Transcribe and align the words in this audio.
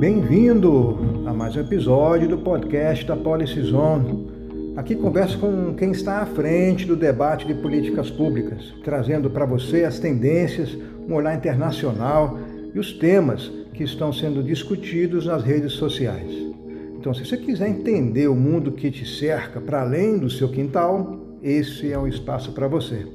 Bem-vindo 0.00 1.26
a 1.26 1.32
mais 1.34 1.54
um 1.54 1.60
episódio 1.60 2.26
do 2.26 2.38
podcast 2.38 3.04
da 3.04 3.14
Policy 3.14 3.60
Zone. 3.60 4.72
Aqui 4.74 4.94
converso 4.94 5.38
com 5.38 5.74
quem 5.74 5.90
está 5.90 6.22
à 6.22 6.26
frente 6.26 6.86
do 6.86 6.96
debate 6.96 7.46
de 7.46 7.52
políticas 7.52 8.10
públicas, 8.10 8.74
trazendo 8.82 9.28
para 9.28 9.44
você 9.44 9.84
as 9.84 9.98
tendências, 9.98 10.74
um 11.06 11.12
olhar 11.12 11.36
internacional 11.36 12.38
e 12.74 12.78
os 12.78 12.94
temas 12.94 13.52
que 13.74 13.84
estão 13.84 14.10
sendo 14.10 14.42
discutidos 14.42 15.26
nas 15.26 15.42
redes 15.42 15.72
sociais. 15.72 16.32
Então, 16.98 17.12
se 17.12 17.26
você 17.26 17.36
quiser 17.36 17.68
entender 17.68 18.26
o 18.26 18.34
mundo 18.34 18.72
que 18.72 18.90
te 18.90 19.06
cerca 19.06 19.60
para 19.60 19.82
além 19.82 20.16
do 20.16 20.30
seu 20.30 20.48
quintal, 20.48 21.20
esse 21.42 21.92
é 21.92 21.98
o 21.98 22.08
espaço 22.08 22.52
para 22.52 22.66
você. 22.66 23.06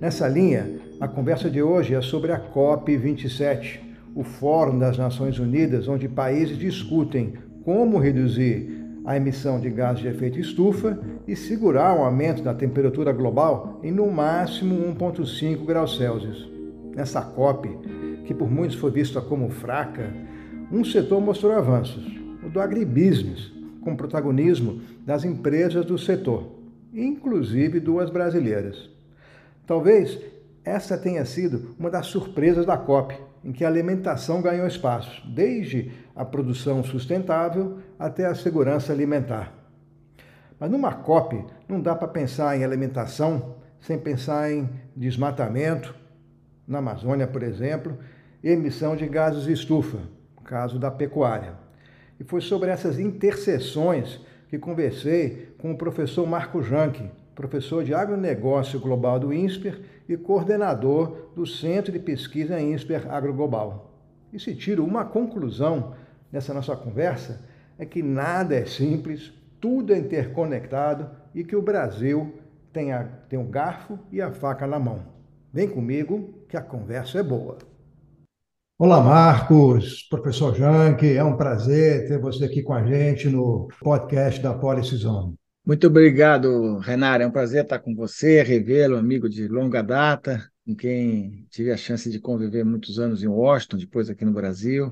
Nessa 0.00 0.26
linha, 0.26 0.70
a 0.98 1.06
conversa 1.06 1.50
de 1.50 1.62
hoje 1.62 1.94
é 1.94 2.00
sobre 2.00 2.32
a 2.32 2.40
COP27, 2.40 3.80
o 4.14 4.22
Fórum 4.22 4.78
das 4.78 4.96
Nações 4.96 5.38
Unidas, 5.38 5.88
onde 5.88 6.08
países 6.08 6.56
discutem 6.56 7.34
como 7.64 7.98
reduzir 7.98 8.84
a 9.04 9.16
emissão 9.16 9.60
de 9.60 9.68
gases 9.68 10.02
de 10.02 10.08
efeito 10.08 10.38
estufa 10.38 10.98
e 11.26 11.34
segurar 11.34 11.98
o 11.98 12.04
aumento 12.04 12.42
da 12.42 12.54
temperatura 12.54 13.12
global 13.12 13.80
em 13.82 13.90
no 13.90 14.10
máximo 14.10 14.74
1,5 14.94 15.64
graus 15.64 15.96
Celsius. 15.96 16.50
Nessa 16.94 17.20
COP, 17.20 17.68
que 18.24 18.32
por 18.32 18.50
muitos 18.50 18.76
foi 18.76 18.90
vista 18.90 19.20
como 19.20 19.50
fraca, 19.50 20.10
um 20.72 20.84
setor 20.84 21.20
mostrou 21.20 21.52
avanços, 21.52 22.04
o 22.42 22.48
do 22.48 22.60
agribusiness, 22.60 23.52
com 23.82 23.94
protagonismo 23.94 24.80
das 25.04 25.24
empresas 25.24 25.84
do 25.84 25.98
setor, 25.98 26.50
inclusive 26.92 27.80
duas 27.80 28.08
brasileiras. 28.08 28.88
Talvez 29.66 30.18
essa 30.64 30.96
tenha 30.96 31.24
sido 31.26 31.74
uma 31.78 31.90
das 31.90 32.06
surpresas 32.06 32.64
da 32.64 32.78
COP, 32.78 33.14
em 33.44 33.52
que 33.52 33.64
a 33.64 33.68
alimentação 33.68 34.40
ganhou 34.40 34.66
espaço, 34.66 35.22
desde 35.28 35.92
a 36.16 36.24
produção 36.24 36.82
sustentável 36.82 37.78
até 37.98 38.24
a 38.24 38.34
segurança 38.34 38.92
alimentar. 38.92 39.52
Mas 40.58 40.70
numa 40.70 40.94
COP 40.94 41.44
não 41.68 41.80
dá 41.80 41.94
para 41.94 42.08
pensar 42.08 42.56
em 42.56 42.64
alimentação 42.64 43.56
sem 43.80 43.98
pensar 43.98 44.50
em 44.50 44.70
desmatamento, 44.96 45.94
na 46.66 46.78
Amazônia, 46.78 47.26
por 47.26 47.42
exemplo, 47.42 47.98
emissão 48.42 48.96
de 48.96 49.06
gases 49.06 49.44
de 49.44 49.52
estufa, 49.52 49.98
no 50.34 50.42
caso 50.42 50.78
da 50.78 50.90
pecuária. 50.90 51.52
E 52.18 52.24
foi 52.24 52.40
sobre 52.40 52.70
essas 52.70 52.98
interseções 52.98 54.20
que 54.48 54.58
conversei 54.58 55.54
com 55.58 55.72
o 55.72 55.76
professor 55.76 56.26
Marco 56.26 56.62
Janke, 56.62 57.10
professor 57.34 57.84
de 57.84 57.92
agronegócio 57.92 58.80
global 58.80 59.18
do 59.18 59.34
INSPER 59.34 59.80
e 60.08 60.16
coordenador 60.16 61.30
do 61.34 61.46
Centro 61.46 61.92
de 61.92 61.98
Pesquisa 61.98 62.60
INSPER 62.60 63.10
Agroglobal. 63.10 63.92
E 64.32 64.38
se 64.38 64.54
tiro 64.54 64.84
uma 64.84 65.04
conclusão 65.04 65.94
nessa 66.30 66.52
nossa 66.52 66.76
conversa, 66.76 67.40
é 67.78 67.86
que 67.86 68.02
nada 68.02 68.54
é 68.54 68.64
simples, 68.64 69.32
tudo 69.60 69.94
é 69.94 69.98
interconectado 69.98 71.10
e 71.34 71.42
que 71.44 71.56
o 71.56 71.62
Brasil 71.62 72.34
tem, 72.72 72.92
a, 72.92 73.04
tem 73.28 73.38
o 73.38 73.44
garfo 73.44 73.98
e 74.10 74.20
a 74.20 74.32
faca 74.32 74.66
na 74.66 74.78
mão. 74.78 75.06
Vem 75.52 75.68
comigo 75.68 76.34
que 76.48 76.56
a 76.56 76.62
conversa 76.62 77.20
é 77.20 77.22
boa. 77.22 77.58
Olá, 78.76 79.00
Marcos, 79.00 80.02
professor 80.10 80.52
Janke, 80.54 81.16
é 81.16 81.22
um 81.22 81.36
prazer 81.36 82.08
ter 82.08 82.20
você 82.20 82.44
aqui 82.44 82.60
com 82.60 82.74
a 82.74 82.84
gente 82.84 83.28
no 83.28 83.68
podcast 83.80 84.42
da 84.42 84.52
Policy 84.52 84.96
Zone. 84.96 85.36
Muito 85.66 85.86
obrigado, 85.86 86.76
Renato. 86.78 87.22
É 87.22 87.26
um 87.26 87.30
prazer 87.30 87.64
estar 87.64 87.78
com 87.78 87.94
você, 87.94 88.42
revê-lo, 88.42 88.98
amigo 88.98 89.30
de 89.30 89.48
longa 89.48 89.82
data, 89.82 90.46
com 90.66 90.76
quem 90.76 91.46
tive 91.48 91.72
a 91.72 91.76
chance 91.76 92.10
de 92.10 92.20
conviver 92.20 92.64
muitos 92.64 92.98
anos 92.98 93.22
em 93.22 93.28
Washington, 93.28 93.78
depois 93.78 94.10
aqui 94.10 94.26
no 94.26 94.32
Brasil. 94.32 94.90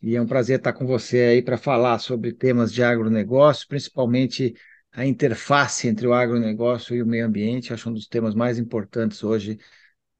E 0.00 0.14
é 0.14 0.22
um 0.22 0.26
prazer 0.26 0.58
estar 0.58 0.72
com 0.72 0.86
você 0.86 1.18
aí 1.18 1.42
para 1.42 1.58
falar 1.58 1.98
sobre 1.98 2.32
temas 2.32 2.72
de 2.72 2.84
agronegócio, 2.84 3.66
principalmente 3.66 4.54
a 4.92 5.04
interface 5.04 5.88
entre 5.88 6.06
o 6.06 6.14
agronegócio 6.14 6.94
e 6.94 7.02
o 7.02 7.06
meio 7.06 7.26
ambiente. 7.26 7.72
Acho 7.72 7.90
um 7.90 7.92
dos 7.92 8.06
temas 8.06 8.32
mais 8.32 8.60
importantes 8.60 9.24
hoje 9.24 9.58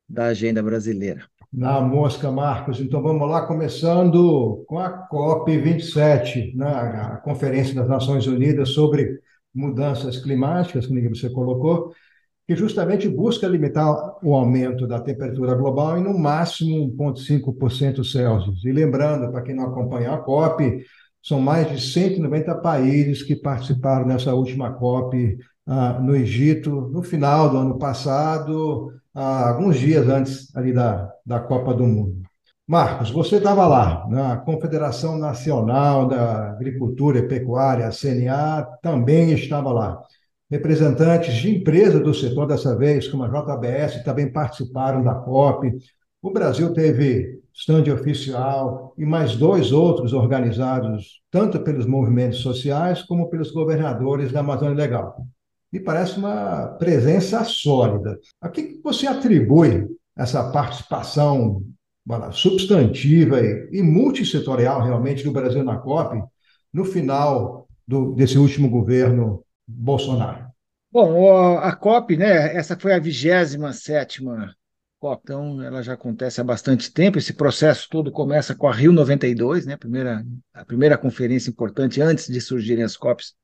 da 0.09 0.27
agenda 0.27 0.61
brasileira. 0.65 1.25
Na 1.53 1.81
mosca, 1.81 2.29
Marcos. 2.33 2.81
Então 2.81 3.01
vamos 3.01 3.29
lá, 3.29 3.47
começando 3.47 4.65
com 4.67 4.81
a 4.81 5.07
COP27, 5.09 6.57
né? 6.57 6.67
a 6.67 7.17
Conferência 7.19 7.73
das 7.73 7.89
Nações 7.89 8.27
Unidas 8.27 8.71
sobre 8.71 9.21
mudanças 9.57 10.19
climáticas, 10.19 10.87
como 10.87 11.09
você 11.09 11.31
colocou, 11.31 11.93
que 12.47 12.55
justamente 12.55 13.09
busca 13.09 13.49
limitar 13.49 13.89
o 14.23 14.35
aumento 14.35 14.87
da 14.87 15.01
temperatura 15.01 15.55
global 15.55 15.99
em 15.99 16.05
no 16.05 16.17
máximo 16.17 16.95
1,5% 16.97 18.05
Celsius. 18.05 18.65
E 18.65 18.71
lembrando, 18.71 19.31
para 19.33 19.43
quem 19.43 19.55
não 19.55 19.65
acompanha 19.65 20.13
a 20.13 20.19
COP, 20.19 20.85
são 21.23 21.41
mais 21.41 21.69
de 21.71 21.81
190 21.81 22.55
países 22.57 23.23
que 23.23 23.35
participaram 23.35 24.07
nessa 24.07 24.33
última 24.33 24.73
COP 24.73 25.37
ah, 25.67 25.99
no 26.01 26.15
Egito, 26.15 26.71
no 26.93 27.03
final 27.03 27.51
do 27.51 27.59
ano 27.59 27.79
passado, 27.79 28.93
ah, 29.13 29.49
alguns 29.49 29.77
dias 29.79 30.07
antes 30.09 30.55
ali 30.55 30.73
da, 30.73 31.11
da 31.25 31.41
Copa 31.41 31.75
do 31.75 31.85
Mundo. 31.85 32.26
Marcos, 32.69 33.11
você 33.11 33.37
estava 33.37 33.65
lá, 33.65 34.09
na 34.09 34.39
Confederação 34.39 35.17
Nacional 35.17 36.09
da 36.09 36.51
Agricultura 36.51 37.21
e 37.21 37.29
Pecuária, 37.29 37.93
CNA, 37.93 38.67
também 38.83 39.31
estava 39.31 39.73
lá. 39.73 40.03
Representantes 40.51 41.33
de 41.35 41.59
empresas 41.59 42.03
do 42.03 42.13
setor 42.13 42.45
dessa 42.49 42.77
vez, 42.77 43.07
como 43.07 43.23
a 43.23 43.29
JBS, 43.29 44.03
também 44.03 44.33
participaram 44.33 45.05
da 45.05 45.15
COP. 45.15 45.79
O 46.21 46.33
Brasil 46.33 46.73
teve 46.73 47.41
stand 47.55 47.85
oficial 47.95 48.93
e 48.99 49.07
mais 49.07 49.37
dois 49.37 49.71
outros 49.71 50.13
organizados, 50.13 51.21
tanto 51.31 51.61
pelos 51.61 51.87
movimentos 51.87 52.41
sociais 52.41 53.01
como 53.01 53.31
pelos 53.31 53.53
governadores 53.53 54.33
da 54.33 54.41
Amazônia 54.41 54.75
Legal. 54.75 55.17
E 55.73 55.79
parece 55.79 56.19
uma 56.19 56.67
presença 56.81 57.45
sólida. 57.45 58.19
A 58.41 58.49
que 58.49 58.81
você 58.83 59.07
atribui 59.07 59.87
essa 60.17 60.51
participação 60.51 61.63
substantiva 62.33 63.41
e, 63.41 63.69
e 63.73 63.83
multissetorial 63.83 64.83
realmente 64.83 65.25
do 65.25 65.33
Brasil 65.33 65.65
na 65.65 65.77
COP 65.77 66.23
no 66.73 66.85
final 66.85 67.69
do, 67.87 68.13
desse 68.15 68.39
último 68.39 68.69
governo 68.69 69.45
Bolsonaro? 69.67 70.47
Bom, 70.91 71.59
a 71.59 71.75
COP, 71.75 72.17
né, 72.17 72.57
essa 72.57 72.79
foi 72.79 72.95
a 72.95 72.99
27 72.99 74.23
COP, 74.99 75.21
então 75.25 75.63
ela 75.63 75.83
já 75.83 75.93
acontece 75.93 76.41
há 76.41 76.45
bastante 76.45 76.93
tempo, 76.93 77.19
esse 77.19 77.35
processo 77.35 77.89
todo 77.91 78.11
começa 78.11 78.55
com 78.55 78.67
a 78.67 78.73
Rio 78.73 78.93
92, 78.93 79.67
né, 79.67 79.75
a 79.75 79.79
primeira, 79.79 80.25
a 80.55 80.65
primeira 80.65 80.97
conferência 80.97 81.51
importante 81.51 82.01
antes 82.01 82.29
de 82.29 82.41
surgirem 82.41 82.85
as 82.85 82.97
COPs 82.97 83.35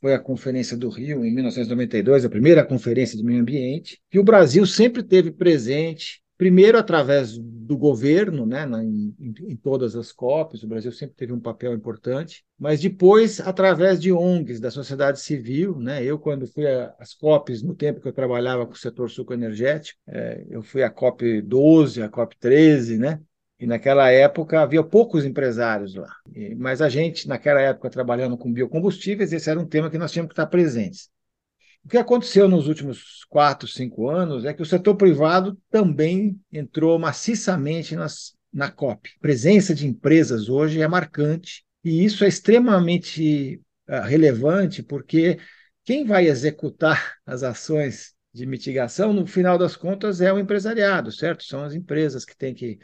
foi 0.00 0.12
a 0.14 0.18
Conferência 0.18 0.76
do 0.76 0.90
Rio, 0.90 1.24
em 1.24 1.32
1992, 1.32 2.24
a 2.24 2.28
primeira 2.28 2.64
conferência 2.64 3.16
de 3.16 3.22
meio 3.22 3.40
ambiente, 3.40 4.00
e 4.12 4.18
o 4.18 4.24
Brasil 4.24 4.66
sempre 4.66 5.00
teve 5.02 5.30
presente 5.30 6.21
primeiro 6.42 6.76
através 6.76 7.38
do 7.38 7.78
governo, 7.78 8.44
né, 8.44 8.66
em, 8.82 9.14
em, 9.20 9.56
todas 9.56 9.94
as 9.94 10.10
COPs, 10.10 10.64
o 10.64 10.66
Brasil 10.66 10.90
sempre 10.90 11.14
teve 11.14 11.32
um 11.32 11.38
papel 11.38 11.72
importante, 11.72 12.44
mas 12.58 12.80
depois 12.80 13.38
através 13.38 14.00
de 14.00 14.12
ONGs, 14.12 14.58
da 14.58 14.68
sociedade 14.68 15.20
civil, 15.20 15.78
né, 15.78 16.02
eu 16.02 16.18
quando 16.18 16.44
fui 16.48 16.66
às 16.98 17.14
COPs, 17.14 17.62
no 17.62 17.76
tempo 17.76 18.00
que 18.00 18.08
eu 18.08 18.12
trabalhava 18.12 18.66
com 18.66 18.72
o 18.72 18.76
setor 18.76 19.08
sucoenergético, 19.08 20.00
é, 20.08 20.44
eu 20.50 20.64
fui 20.64 20.82
à 20.82 20.90
COP 20.90 21.40
12, 21.42 22.02
à 22.02 22.08
COP 22.08 22.36
13, 22.40 22.98
né, 22.98 23.20
e 23.60 23.64
naquela 23.64 24.10
época 24.10 24.62
havia 24.62 24.82
poucos 24.82 25.24
empresários 25.24 25.94
lá, 25.94 26.12
mas 26.56 26.82
a 26.82 26.88
gente, 26.88 27.28
naquela 27.28 27.60
época, 27.60 27.88
trabalhando 27.88 28.36
com 28.36 28.52
biocombustíveis, 28.52 29.32
esse 29.32 29.48
era 29.48 29.60
um 29.60 29.64
tema 29.64 29.88
que 29.88 29.96
nós 29.96 30.10
tínhamos 30.10 30.30
que 30.30 30.32
estar 30.32 30.48
presentes. 30.48 31.08
O 31.84 31.88
que 31.88 31.98
aconteceu 31.98 32.48
nos 32.48 32.68
últimos 32.68 33.24
quatro, 33.28 33.66
cinco 33.66 34.08
anos 34.08 34.44
é 34.44 34.54
que 34.54 34.62
o 34.62 34.66
setor 34.66 34.94
privado 34.94 35.58
também 35.70 36.40
entrou 36.52 36.98
maciçamente 36.98 37.96
nas, 37.96 38.34
na 38.52 38.70
COP. 38.70 39.10
A 39.16 39.20
presença 39.20 39.74
de 39.74 39.86
empresas 39.86 40.48
hoje 40.48 40.80
é 40.80 40.86
marcante 40.86 41.64
e 41.84 42.04
isso 42.04 42.24
é 42.24 42.28
extremamente 42.28 43.60
uh, 43.88 44.02
relevante 44.02 44.82
porque 44.82 45.38
quem 45.84 46.04
vai 46.04 46.28
executar 46.28 47.16
as 47.26 47.42
ações 47.42 48.14
de 48.32 48.46
mitigação, 48.46 49.12
no 49.12 49.26
final 49.26 49.58
das 49.58 49.76
contas, 49.76 50.20
é 50.20 50.32
o 50.32 50.38
empresariado, 50.38 51.12
certo? 51.12 51.44
São 51.44 51.64
as 51.64 51.74
empresas 51.74 52.24
que 52.24 52.36
têm 52.36 52.54
que 52.54 52.78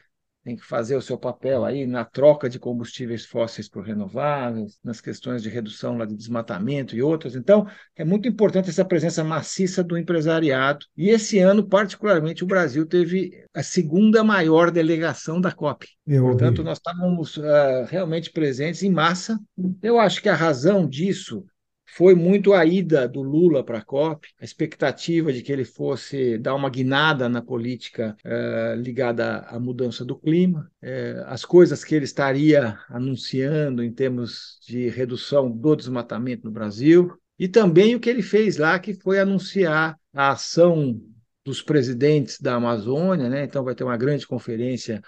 tem 0.45 0.57
que 0.57 0.65
fazer 0.65 0.97
o 0.97 1.03
seu 1.03 1.19
papel 1.19 1.65
aí 1.65 1.87
na 1.87 2.05
troca 2.05 2.49
de 2.49 2.59
combustíveis 2.59 3.27
fósseis 3.27 3.69
por 3.69 3.85
renováveis, 3.85 4.79
nas 4.83 5.01
questões 5.01 5.43
de 5.43 5.49
redução 5.49 5.99
lá 5.99 6.05
de 6.05 6.15
desmatamento 6.15 6.97
e 6.97 7.03
outras. 7.03 7.35
Então, 7.35 7.67
é 7.97 8.05
muito 8.05 8.27
importante 8.29 8.71
essa 8.71 8.85
presença 8.85 9.23
maciça 9.23 9.85
do 9.85 9.99
empresariado. 9.99 10.87
E 10.97 11.11
esse 11.11 11.39
ano, 11.39 11.67
particularmente, 11.67 12.45
o 12.45 12.47
Brasil 12.47 12.87
teve 12.87 13.45
a 13.53 13.63
segunda 13.63 14.25
maior 14.25 14.71
delegação 14.71 15.41
da 15.41 15.53
COP. 15.53 15.87
Eu 16.07 16.23
Portanto, 16.23 16.59
ouvi. 16.59 16.65
nós 16.65 16.79
estávamos 16.79 17.37
uh, 17.37 17.85
realmente 17.89 18.31
presentes 18.31 18.83
em 18.83 18.91
massa. 18.91 19.39
Eu 19.83 19.99
acho 19.99 20.23
que 20.23 20.29
a 20.29 20.35
razão 20.35 20.89
disso 20.89 21.45
foi 21.91 22.15
muito 22.15 22.53
a 22.53 22.65
ida 22.67 23.09
do 23.09 23.23
Lula 23.23 23.65
para 23.65 23.79
a 23.79 23.85
COP, 23.85 24.29
a 24.41 24.45
expectativa 24.45 25.33
de 25.33 25.43
que 25.43 25.51
ele 25.51 25.65
fosse 25.65 26.37
dar 26.37 26.55
uma 26.55 26.69
guinada 26.69 27.29
na 27.29 27.41
política 27.41 28.15
eh, 28.23 28.75
ligada 28.77 29.39
à 29.41 29.59
mudança 29.59 30.05
do 30.05 30.15
clima, 30.15 30.71
eh, 30.83 31.23
as 31.27 31.47
coisas 31.47 31.83
que 31.83 31.95
ele 31.95 32.05
estaria 32.05 32.79
anunciando 32.89 33.83
em 33.83 33.91
termos 33.91 34.59
de 34.67 34.89
redução 34.89 35.51
do 35.51 35.75
desmatamento 35.75 36.45
no 36.45 36.53
Brasil, 36.53 37.19
e 37.39 37.49
também 37.49 37.95
o 37.95 38.01
que 38.01 38.11
ele 38.11 38.23
fez 38.23 38.59
lá, 38.59 38.79
que 38.79 38.93
foi 38.93 39.19
anunciar 39.19 39.99
a 40.13 40.33
ação 40.33 41.01
dos 41.45 41.63
presidentes 41.63 42.39
da 42.39 42.57
Amazônia, 42.57 43.31
né? 43.31 43.45
então 43.45 43.65
vai 43.65 43.75
ter 43.75 43.85
uma 43.85 43.97
grande 43.97 44.27
conferência 44.27 45.01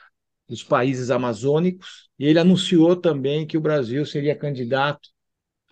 dos 0.49 0.65
países 0.65 1.11
amazônicos, 1.11 2.09
e 2.19 2.27
ele 2.27 2.39
anunciou 2.39 2.97
também 2.97 3.47
que 3.47 3.59
o 3.59 3.61
Brasil 3.61 4.05
seria 4.07 4.35
candidato 4.35 5.11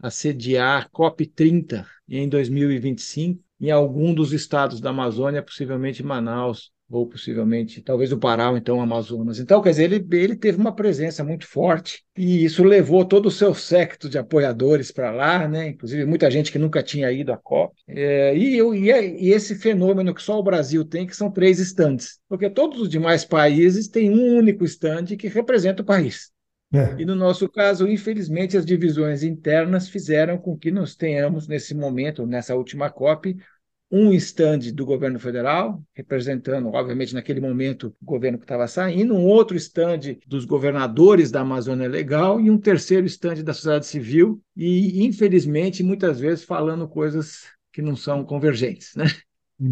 a 0.03 0.11
sediar 0.11 0.91
COP30 0.91 1.85
em 2.09 2.29
2025 2.29 3.43
em 3.61 3.71
algum 3.71 4.15
dos 4.15 4.33
estados 4.33 4.81
da 4.81 4.91
Amazônia, 4.91 5.43
possivelmente 5.43 6.03
Manaus, 6.03 6.71
ou 6.91 7.07
possivelmente, 7.07 7.83
talvez 7.83 8.13
o 8.13 8.19
Pará, 8.19 8.51
ou 8.51 8.57
então 8.57 8.81
Amazonas. 8.81 9.39
Então, 9.39 9.61
quer 9.61 9.71
dizer, 9.71 9.93
ele, 9.93 10.07
ele 10.17 10.35
teve 10.35 10.59
uma 10.59 10.75
presença 10.75 11.23
muito 11.23 11.47
forte 11.47 12.03
e 12.17 12.45
isso 12.45 12.65
levou 12.65 13.05
todo 13.05 13.27
o 13.27 13.31
seu 13.31 13.55
secto 13.55 14.09
de 14.09 14.17
apoiadores 14.17 14.91
para 14.91 15.11
lá, 15.11 15.47
né? 15.47 15.69
inclusive 15.69 16.07
muita 16.07 16.31
gente 16.31 16.51
que 16.51 16.59
nunca 16.59 16.83
tinha 16.83 17.13
ido 17.13 17.31
à 17.31 17.37
COP. 17.37 17.75
É, 17.87 18.35
e, 18.35 18.57
e, 18.57 18.91
é, 18.91 19.07
e, 19.07 19.31
esse 19.31 19.55
fenômeno 19.57 20.15
que 20.15 20.23
só 20.23 20.39
o 20.39 20.43
Brasil 20.43 20.85
tem, 20.85 21.07
que 21.07 21.15
são 21.15 21.31
três 21.31 21.59
estandes, 21.59 22.19
porque 22.27 22.49
todos 22.49 22.81
os 22.81 22.89
demais 22.89 23.25
países 23.25 23.89
têm 23.89 24.11
um 24.11 24.39
único 24.39 24.65
estande 24.65 25.17
que 25.17 25.29
representa 25.29 25.83
o 25.83 25.87
país. 25.87 26.31
É. 26.73 26.97
E 26.99 27.05
no 27.05 27.15
nosso 27.15 27.49
caso, 27.49 27.89
infelizmente, 27.89 28.57
as 28.57 28.67
divisões 28.67 29.23
internas 29.23 29.89
fizeram 29.89 30.37
com 30.37 30.57
que 30.57 30.71
nós 30.71 30.95
tenhamos, 30.95 31.49
nesse 31.49 31.75
momento, 31.75 32.27
nessa 32.27 32.55
última 32.55 32.91
COP, 32.91 33.37
um 33.91 34.13
estande 34.13 34.71
do 34.71 34.85
governo 34.85 35.19
federal, 35.19 35.83
representando, 35.95 36.69
obviamente, 36.69 37.15
naquele 37.15 37.41
momento, 37.41 37.95
o 38.03 38.05
governo 38.05 38.37
que 38.37 38.45
estava 38.45 38.69
saindo, 38.69 39.15
um 39.15 39.25
outro 39.25 39.57
estande 39.57 40.21
dos 40.27 40.45
governadores 40.45 41.31
da 41.31 41.41
Amazônia 41.41 41.89
Legal 41.89 42.39
e 42.39 42.51
um 42.51 42.59
terceiro 42.59 43.07
estande 43.07 43.43
da 43.43 43.55
sociedade 43.55 43.87
civil, 43.87 44.43
e, 44.55 45.07
infelizmente, 45.07 45.83
muitas 45.83 46.21
vezes 46.21 46.45
falando 46.45 46.87
coisas 46.87 47.45
que 47.73 47.81
não 47.81 47.97
são 47.97 48.25
convergentes, 48.25 48.95
né? 48.95 49.07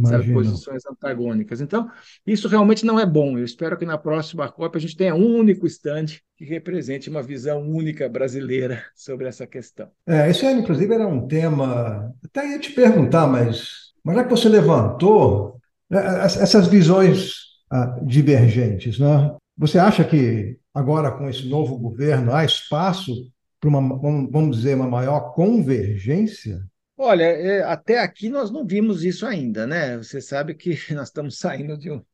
Sabe, 0.04 0.32
posições 0.32 0.82
antagônicas. 0.84 1.60
Então, 1.60 1.88
isso 2.26 2.48
realmente 2.48 2.84
não 2.84 2.98
é 2.98 3.06
bom. 3.06 3.38
Eu 3.38 3.44
espero 3.44 3.76
que 3.76 3.86
na 3.86 3.96
próxima 3.96 4.50
COP 4.50 4.76
a 4.76 4.80
gente 4.80 4.96
tenha 4.96 5.14
um 5.14 5.36
único 5.36 5.64
estande 5.64 6.22
que 6.36 6.44
represente 6.44 7.08
uma 7.08 7.22
visão 7.22 7.62
única 7.62 8.08
brasileira 8.08 8.82
sobre 8.96 9.28
essa 9.28 9.46
questão. 9.46 9.88
É, 10.04 10.28
esse, 10.28 10.44
inclusive, 10.50 10.92
era 10.92 11.06
um 11.06 11.28
tema. 11.28 12.12
Até 12.24 12.50
ia 12.50 12.58
te 12.58 12.72
perguntar, 12.72 13.28
mas, 13.28 13.92
mas 14.02 14.16
já 14.16 14.24
que 14.24 14.30
você 14.30 14.48
levantou 14.48 15.60
né, 15.88 16.24
essas 16.24 16.66
visões 16.66 17.34
ah, 17.70 17.98
divergentes, 18.02 18.98
né? 18.98 19.36
Você 19.56 19.78
acha 19.78 20.04
que 20.04 20.58
agora, 20.74 21.12
com 21.12 21.28
esse 21.28 21.48
novo 21.48 21.78
governo, 21.78 22.34
há 22.34 22.44
espaço 22.44 23.12
para 23.60 23.70
uma, 23.70 23.80
vamos 24.28 24.56
dizer, 24.56 24.74
uma 24.74 24.88
maior 24.88 25.32
convergência? 25.32 26.60
Olha, 26.96 27.24
é, 27.24 27.62
até 27.62 27.98
aqui 27.98 28.28
nós 28.28 28.50
não 28.50 28.66
vimos 28.66 29.04
isso 29.04 29.26
ainda, 29.26 29.66
né? 29.66 29.96
Você 29.98 30.20
sabe 30.20 30.54
que 30.54 30.70
nós 30.94 31.08
estamos 31.08 31.38
saindo 31.38 31.76
de 31.76 31.90
um, 31.90 32.04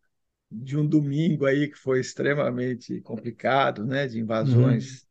de 0.50 0.78
um 0.78 0.86
domingo 0.88 1.46
aí 1.46 1.68
que 1.68 1.76
foi 1.78 2.00
extremamente 2.00 3.00
complicado, 3.02 3.84
né? 3.86 4.06
De 4.08 4.20
invasões 4.20 5.06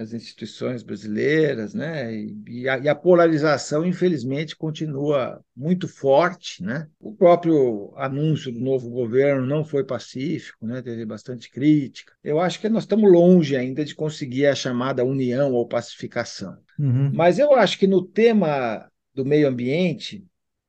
as 0.00 0.14
instituições 0.14 0.82
brasileiras, 0.82 1.74
né? 1.74 2.10
E 2.48 2.68
a, 2.68 2.78
e 2.78 2.88
a, 2.88 2.94
polarização, 2.94 3.84
infelizmente, 3.84 4.56
continua 4.56 5.44
muito 5.54 5.86
forte, 5.86 6.62
né? 6.62 6.88
O 6.98 7.14
próprio 7.14 7.92
anúncio 7.96 8.50
do 8.50 8.58
novo 8.58 8.88
governo 8.88 9.46
não 9.46 9.62
foi 9.62 9.84
pacífico, 9.84 10.66
né? 10.66 10.80
Teve 10.80 11.04
bastante 11.04 11.50
crítica. 11.50 12.14
Eu 12.24 12.40
acho 12.40 12.58
que 12.60 12.68
nós 12.68 12.84
estamos 12.84 13.12
longe 13.12 13.56
ainda 13.56 13.84
de 13.84 13.94
conseguir 13.94 14.46
a 14.46 14.54
chamada 14.54 15.04
união 15.04 15.52
ou 15.52 15.68
pacificação. 15.68 16.56
Uhum. 16.78 17.10
Mas 17.12 17.38
eu 17.38 17.54
acho 17.54 17.78
que 17.78 17.86
no 17.86 18.02
tema 18.02 18.88
do 19.14 19.24
meio 19.24 19.48
ambiente, 19.48 20.24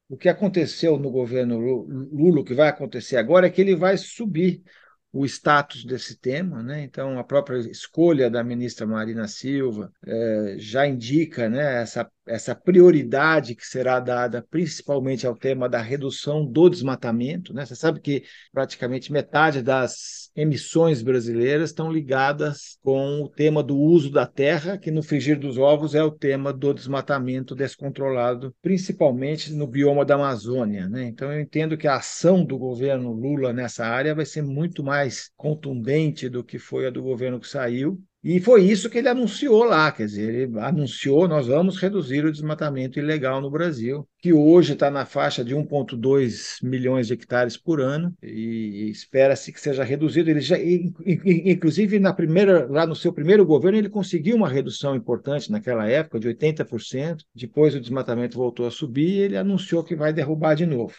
o 0.09 0.17
que 0.17 0.27
aconteceu 0.27 0.99
no 0.99 1.09
governo 1.09 1.57
Lula, 1.57 2.41
o 2.41 2.43
que 2.43 2.53
vai 2.53 2.67
acontecer 2.67 3.15
agora, 3.15 3.47
é 3.47 3.49
que 3.49 3.61
ele 3.61 3.77
vai 3.77 3.97
subir 3.97 4.61
o 5.13 5.25
status 5.25 5.83
desse 5.83 6.15
tema, 6.15 6.63
né? 6.63 6.83
Então 6.83 7.19
a 7.19 7.23
própria 7.23 7.57
escolha 7.57 8.29
da 8.29 8.43
ministra 8.43 8.87
Marina 8.87 9.27
Silva 9.27 9.91
é, 10.05 10.55
já 10.57 10.87
indica, 10.87 11.49
né, 11.49 11.81
essa 11.81 12.09
essa 12.31 12.55
prioridade 12.55 13.55
que 13.55 13.65
será 13.65 13.99
dada 13.99 14.45
principalmente 14.49 15.27
ao 15.27 15.35
tema 15.35 15.67
da 15.67 15.81
redução 15.81 16.45
do 16.45 16.69
desmatamento. 16.69 17.53
Né? 17.53 17.65
Você 17.65 17.75
sabe 17.75 17.99
que 17.99 18.23
praticamente 18.53 19.11
metade 19.11 19.61
das 19.61 20.31
emissões 20.33 21.01
brasileiras 21.01 21.71
estão 21.71 21.91
ligadas 21.91 22.77
com 22.81 23.21
o 23.21 23.27
tema 23.27 23.61
do 23.61 23.77
uso 23.77 24.09
da 24.09 24.25
terra, 24.25 24.77
que 24.77 24.89
no 24.89 25.03
frigir 25.03 25.37
dos 25.37 25.57
ovos 25.57 25.93
é 25.93 26.01
o 26.01 26.11
tema 26.11 26.53
do 26.53 26.73
desmatamento 26.73 27.53
descontrolado, 27.53 28.55
principalmente 28.61 29.51
no 29.53 29.67
bioma 29.67 30.05
da 30.05 30.15
Amazônia. 30.15 30.87
Né? 30.87 31.07
Então, 31.07 31.31
eu 31.33 31.41
entendo 31.41 31.77
que 31.77 31.87
a 31.87 31.97
ação 31.97 32.45
do 32.45 32.57
governo 32.57 33.11
Lula 33.11 33.51
nessa 33.51 33.85
área 33.85 34.15
vai 34.15 34.25
ser 34.25 34.41
muito 34.41 34.81
mais 34.83 35.29
contundente 35.35 36.29
do 36.29 36.43
que 36.43 36.57
foi 36.57 36.87
a 36.87 36.89
do 36.89 37.03
governo 37.03 37.39
que 37.39 37.47
saiu, 37.47 38.01
e 38.23 38.39
foi 38.39 38.63
isso 38.63 38.89
que 38.89 38.99
ele 38.99 39.09
anunciou 39.09 39.63
lá, 39.63 39.91
quer 39.91 40.05
dizer, 40.05 40.33
ele 40.33 40.59
anunciou 40.59 41.27
nós 41.27 41.47
vamos 41.47 41.77
reduzir 41.77 42.23
o 42.23 42.31
desmatamento 42.31 42.99
ilegal 42.99 43.41
no 43.41 43.49
Brasil, 43.49 44.07
que 44.19 44.31
hoje 44.31 44.73
está 44.73 44.91
na 44.91 45.05
faixa 45.05 45.43
de 45.43 45.55
1,2 45.55 46.57
milhões 46.61 47.07
de 47.07 47.13
hectares 47.13 47.57
por 47.57 47.81
ano 47.81 48.13
e 48.21 48.89
espera-se 48.91 49.51
que 49.51 49.59
seja 49.59 49.83
reduzido. 49.83 50.29
Ele 50.29 50.41
já, 50.41 50.55
inclusive, 50.59 51.99
na 51.99 52.13
primeira, 52.13 52.67
lá 52.67 52.85
no 52.85 52.95
seu 52.95 53.11
primeiro 53.11 53.43
governo, 53.43 53.79
ele 53.79 53.89
conseguiu 53.89 54.35
uma 54.35 54.47
redução 54.47 54.95
importante 54.95 55.51
naquela 55.51 55.87
época 55.89 56.19
de 56.19 56.27
80%. 56.27 57.23
Depois 57.33 57.73
o 57.73 57.79
desmatamento 57.81 58.37
voltou 58.37 58.67
a 58.67 58.71
subir 58.71 59.09
e 59.09 59.19
ele 59.21 59.37
anunciou 59.37 59.83
que 59.83 59.95
vai 59.95 60.13
derrubar 60.13 60.53
de 60.53 60.67
novo. 60.67 60.93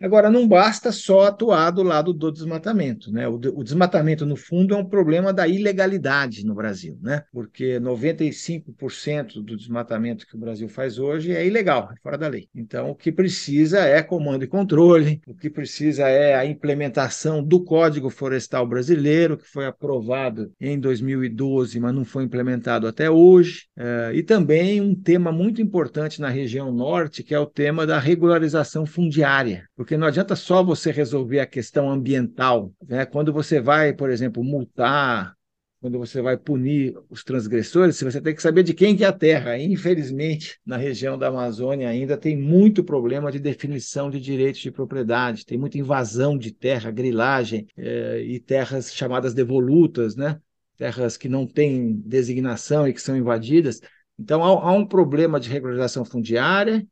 Agora, 0.00 0.30
não 0.30 0.46
basta 0.46 0.92
só 0.92 1.22
atuar 1.22 1.70
do 1.70 1.82
lado 1.82 2.12
do 2.12 2.30
desmatamento. 2.30 3.10
Né? 3.10 3.26
O, 3.26 3.34
o, 3.34 3.64
desmatamento, 3.64 4.26
no 4.26 4.36
fundo, 4.36 4.74
é 4.74 4.76
um 4.76 4.84
problema 4.84 5.32
da 5.32 5.48
ilegalidade 5.48 6.44
no 6.44 6.54
Brasil, 6.54 6.98
né? 7.00 7.22
porque 7.32 7.80
95% 7.80 9.42
do 9.42 9.56
desmatamento 9.56 10.26
que 10.26 10.36
o 10.36 10.38
Brasil 10.38 10.68
faz 10.68 10.98
hoje 10.98 11.32
é 11.32 11.46
ilegal, 11.46 11.88
é 11.90 12.00
fora 12.02 12.18
da 12.18 12.28
lei. 12.28 12.46
Então, 12.54 12.90
o 12.90 12.94
que 12.94 13.10
precisa 13.10 13.80
é 13.80 14.02
comando 14.02 14.44
e 14.44 14.48
controle, 14.48 15.22
o 15.26 15.34
que 15.34 15.48
precisa 15.48 16.06
é 16.08 16.34
a 16.34 16.44
implementação 16.44 17.42
do 17.42 17.64
Código 17.64 18.10
Florestal 18.10 18.66
Brasileiro, 18.66 19.38
que 19.38 19.48
foi 19.48 19.64
aprovado 19.64 20.52
em 20.60 20.78
2012, 20.78 21.80
mas 21.80 21.94
não 21.94 22.04
foi 22.04 22.24
implementado 22.24 22.86
até 22.86 23.10
hoje. 23.10 23.66
É, 23.74 24.12
e 24.14 24.22
também 24.22 24.78
um 24.80 24.94
tema 24.94 25.32
muito 25.32 25.62
importante 25.62 26.20
na 26.20 26.28
região 26.28 26.70
norte, 26.70 27.22
que 27.22 27.34
é 27.34 27.40
o 27.40 27.46
tema 27.46 27.86
da 27.86 27.98
regularização 27.98 28.84
fundiária 28.84 29.66
porque 29.86 29.96
não 29.96 30.08
adianta 30.08 30.34
só 30.34 30.64
você 30.64 30.90
resolver 30.90 31.38
a 31.38 31.46
questão 31.46 31.88
ambiental. 31.88 32.72
Né? 32.88 33.06
Quando 33.06 33.32
você 33.32 33.60
vai, 33.60 33.92
por 33.92 34.10
exemplo, 34.10 34.42
multar, 34.42 35.36
quando 35.80 35.96
você 35.96 36.20
vai 36.20 36.36
punir 36.36 36.98
os 37.08 37.22
transgressores, 37.22 38.02
você 38.02 38.20
tem 38.20 38.34
que 38.34 38.42
saber 38.42 38.64
de 38.64 38.74
quem 38.74 38.96
que 38.96 39.04
é 39.04 39.06
a 39.06 39.12
terra. 39.12 39.56
Infelizmente, 39.56 40.58
na 40.66 40.76
região 40.76 41.16
da 41.16 41.28
Amazônia 41.28 41.88
ainda 41.88 42.16
tem 42.16 42.36
muito 42.36 42.82
problema 42.82 43.30
de 43.30 43.38
definição 43.38 44.10
de 44.10 44.18
direitos 44.18 44.60
de 44.60 44.72
propriedade, 44.72 45.46
tem 45.46 45.56
muita 45.56 45.78
invasão 45.78 46.36
de 46.36 46.50
terra, 46.50 46.90
grilagem 46.90 47.68
é, 47.76 48.20
e 48.22 48.40
terras 48.40 48.92
chamadas 48.92 49.34
devolutas, 49.34 50.16
né? 50.16 50.40
terras 50.76 51.16
que 51.16 51.28
não 51.28 51.46
têm 51.46 51.92
designação 52.04 52.88
e 52.88 52.92
que 52.92 53.00
são 53.00 53.16
invadidas. 53.16 53.80
Então, 54.18 54.42
há, 54.42 54.48
há 54.48 54.72
um 54.72 54.84
problema 54.84 55.38
de 55.38 55.48
regularização 55.48 56.04
fundiária 56.04 56.84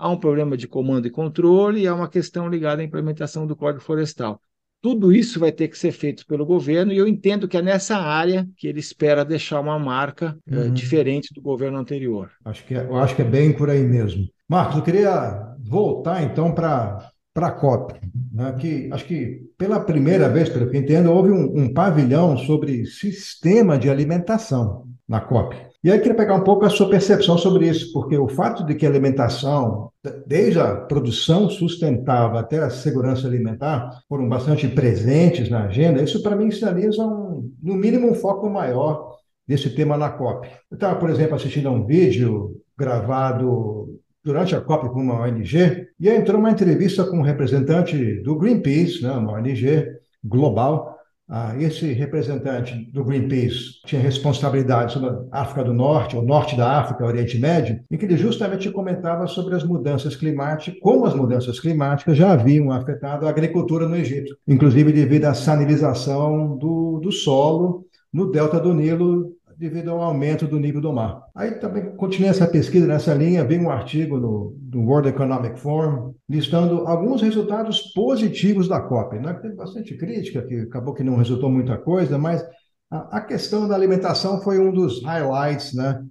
há 0.00 0.08
um 0.08 0.16
problema 0.16 0.56
de 0.56 0.66
comando 0.66 1.06
e 1.06 1.10
controle 1.10 1.82
e 1.82 1.86
há 1.86 1.94
uma 1.94 2.08
questão 2.08 2.48
ligada 2.48 2.80
à 2.80 2.84
implementação 2.84 3.46
do 3.46 3.54
Código 3.54 3.84
Florestal. 3.84 4.40
Tudo 4.82 5.12
isso 5.12 5.38
vai 5.38 5.52
ter 5.52 5.68
que 5.68 5.76
ser 5.76 5.92
feito 5.92 6.26
pelo 6.26 6.46
governo 6.46 6.90
e 6.90 6.96
eu 6.96 7.06
entendo 7.06 7.46
que 7.46 7.58
é 7.58 7.60
nessa 7.60 7.98
área 7.98 8.48
que 8.56 8.66
ele 8.66 8.80
espera 8.80 9.26
deixar 9.26 9.60
uma 9.60 9.78
marca 9.78 10.38
eh, 10.50 10.56
uhum. 10.56 10.72
diferente 10.72 11.34
do 11.34 11.42
governo 11.42 11.76
anterior. 11.76 12.30
Acho 12.46 12.64
que 12.64 12.74
é, 12.74 12.84
eu 12.84 12.96
acho 12.96 13.14
que 13.14 13.20
é 13.20 13.26
bem 13.26 13.52
por 13.52 13.68
aí 13.68 13.84
mesmo. 13.84 14.26
Marcos, 14.48 14.78
eu 14.78 14.82
queria 14.82 15.54
voltar 15.62 16.22
então 16.22 16.54
para 16.54 17.10
para 17.32 17.46
a 17.46 17.52
COP, 17.52 17.94
né, 18.32 18.56
que 18.58 18.88
acho 18.92 19.04
que 19.04 19.42
pela 19.56 19.78
primeira 19.78 20.28
vez, 20.28 20.48
pelo 20.48 20.68
que 20.68 20.76
entendo, 20.76 21.12
houve 21.12 21.30
um, 21.30 21.60
um 21.60 21.72
pavilhão 21.72 22.36
sobre 22.36 22.84
sistema 22.86 23.78
de 23.78 23.88
alimentação 23.88 24.84
na 25.08 25.20
COP. 25.20 25.56
E 25.82 25.90
aí 25.90 25.98
queria 25.98 26.16
pegar 26.16 26.34
um 26.34 26.44
pouco 26.44 26.66
a 26.66 26.68
sua 26.68 26.90
percepção 26.90 27.38
sobre 27.38 27.66
isso, 27.66 27.90
porque 27.94 28.16
o 28.16 28.28
fato 28.28 28.66
de 28.66 28.74
que 28.74 28.84
a 28.84 28.88
alimentação, 28.90 29.90
desde 30.26 30.60
a 30.60 30.74
produção 30.76 31.48
sustentável 31.48 32.36
até 32.36 32.58
a 32.58 32.68
segurança 32.68 33.26
alimentar, 33.26 34.02
foram 34.06 34.28
bastante 34.28 34.68
presentes 34.68 35.48
na 35.48 35.64
agenda, 35.64 36.02
isso 36.02 36.22
para 36.22 36.36
mim 36.36 36.50
sinaliza, 36.50 37.02
um, 37.02 37.50
no 37.62 37.74
mínimo, 37.76 38.10
um 38.10 38.14
foco 38.14 38.50
maior 38.50 39.16
desse 39.48 39.70
tema 39.70 39.96
na 39.96 40.10
COP. 40.10 40.48
Eu 40.70 40.74
estava, 40.74 40.98
por 40.98 41.08
exemplo, 41.08 41.34
assistindo 41.34 41.68
a 41.70 41.72
um 41.72 41.86
vídeo 41.86 42.60
gravado 42.78 43.98
durante 44.22 44.54
a 44.54 44.60
COP 44.60 44.90
com 44.90 45.00
uma 45.00 45.22
ONG, 45.22 45.86
e 45.98 46.10
entrou 46.10 46.38
uma 46.38 46.50
entrevista 46.50 47.04
com 47.04 47.20
um 47.20 47.22
representante 47.22 48.20
do 48.22 48.36
Greenpeace, 48.36 49.02
né, 49.02 49.12
uma 49.12 49.32
ONG 49.32 49.86
global, 50.22 50.99
ah, 51.30 51.54
esse 51.56 51.92
representante 51.92 52.90
do 52.92 53.04
Greenpeace 53.04 53.80
tinha 53.86 54.02
responsabilidade 54.02 54.92
sobre 54.92 55.10
a 55.30 55.42
África 55.42 55.62
do 55.62 55.72
Norte, 55.72 56.16
o 56.16 56.22
norte 56.22 56.56
da 56.56 56.80
África, 56.80 57.06
Oriente 57.06 57.38
Médio, 57.38 57.80
em 57.88 57.96
que 57.96 58.04
ele 58.04 58.16
justamente 58.16 58.68
comentava 58.70 59.28
sobre 59.28 59.54
as 59.54 59.62
mudanças 59.62 60.16
climáticas, 60.16 60.80
como 60.80 61.06
as 61.06 61.14
mudanças 61.14 61.60
climáticas 61.60 62.16
já 62.16 62.32
haviam 62.32 62.72
afetado 62.72 63.26
a 63.26 63.30
agricultura 63.30 63.88
no 63.88 63.94
Egito, 63.94 64.36
inclusive 64.46 64.92
devido 64.92 65.26
à 65.26 65.34
sanilização 65.34 66.56
do, 66.56 66.98
do 67.00 67.12
solo 67.12 67.86
no 68.12 68.28
delta 68.28 68.58
do 68.58 68.74
Nilo 68.74 69.32
devido 69.60 69.90
ao 69.90 70.00
aumento 70.00 70.46
do 70.46 70.58
nível 70.58 70.80
do 70.80 70.90
mar. 70.90 71.20
Aí 71.36 71.50
também 71.50 71.94
continuei 71.94 72.30
essa 72.30 72.46
pesquisa 72.46 72.86
nessa 72.86 73.12
linha, 73.12 73.44
vi 73.44 73.58
um 73.58 73.68
artigo 73.68 74.16
no, 74.16 74.56
no 74.72 74.86
World 74.86 75.10
Economic 75.10 75.60
Forum 75.60 76.14
listando 76.26 76.86
alguns 76.86 77.20
resultados 77.20 77.92
positivos 77.94 78.66
da 78.66 78.80
COP. 78.80 79.18
Né? 79.18 79.34
Teve 79.34 79.54
bastante 79.54 79.94
crítica, 79.98 80.40
que 80.40 80.60
acabou 80.60 80.94
que 80.94 81.04
não 81.04 81.16
resultou 81.16 81.50
muita 81.50 81.76
coisa, 81.76 82.16
mas 82.16 82.42
a, 82.90 83.18
a 83.18 83.20
questão 83.20 83.68
da 83.68 83.74
alimentação 83.74 84.40
foi 84.40 84.58
um 84.58 84.72
dos 84.72 85.04
highlights 85.04 85.74
né? 85.74 86.02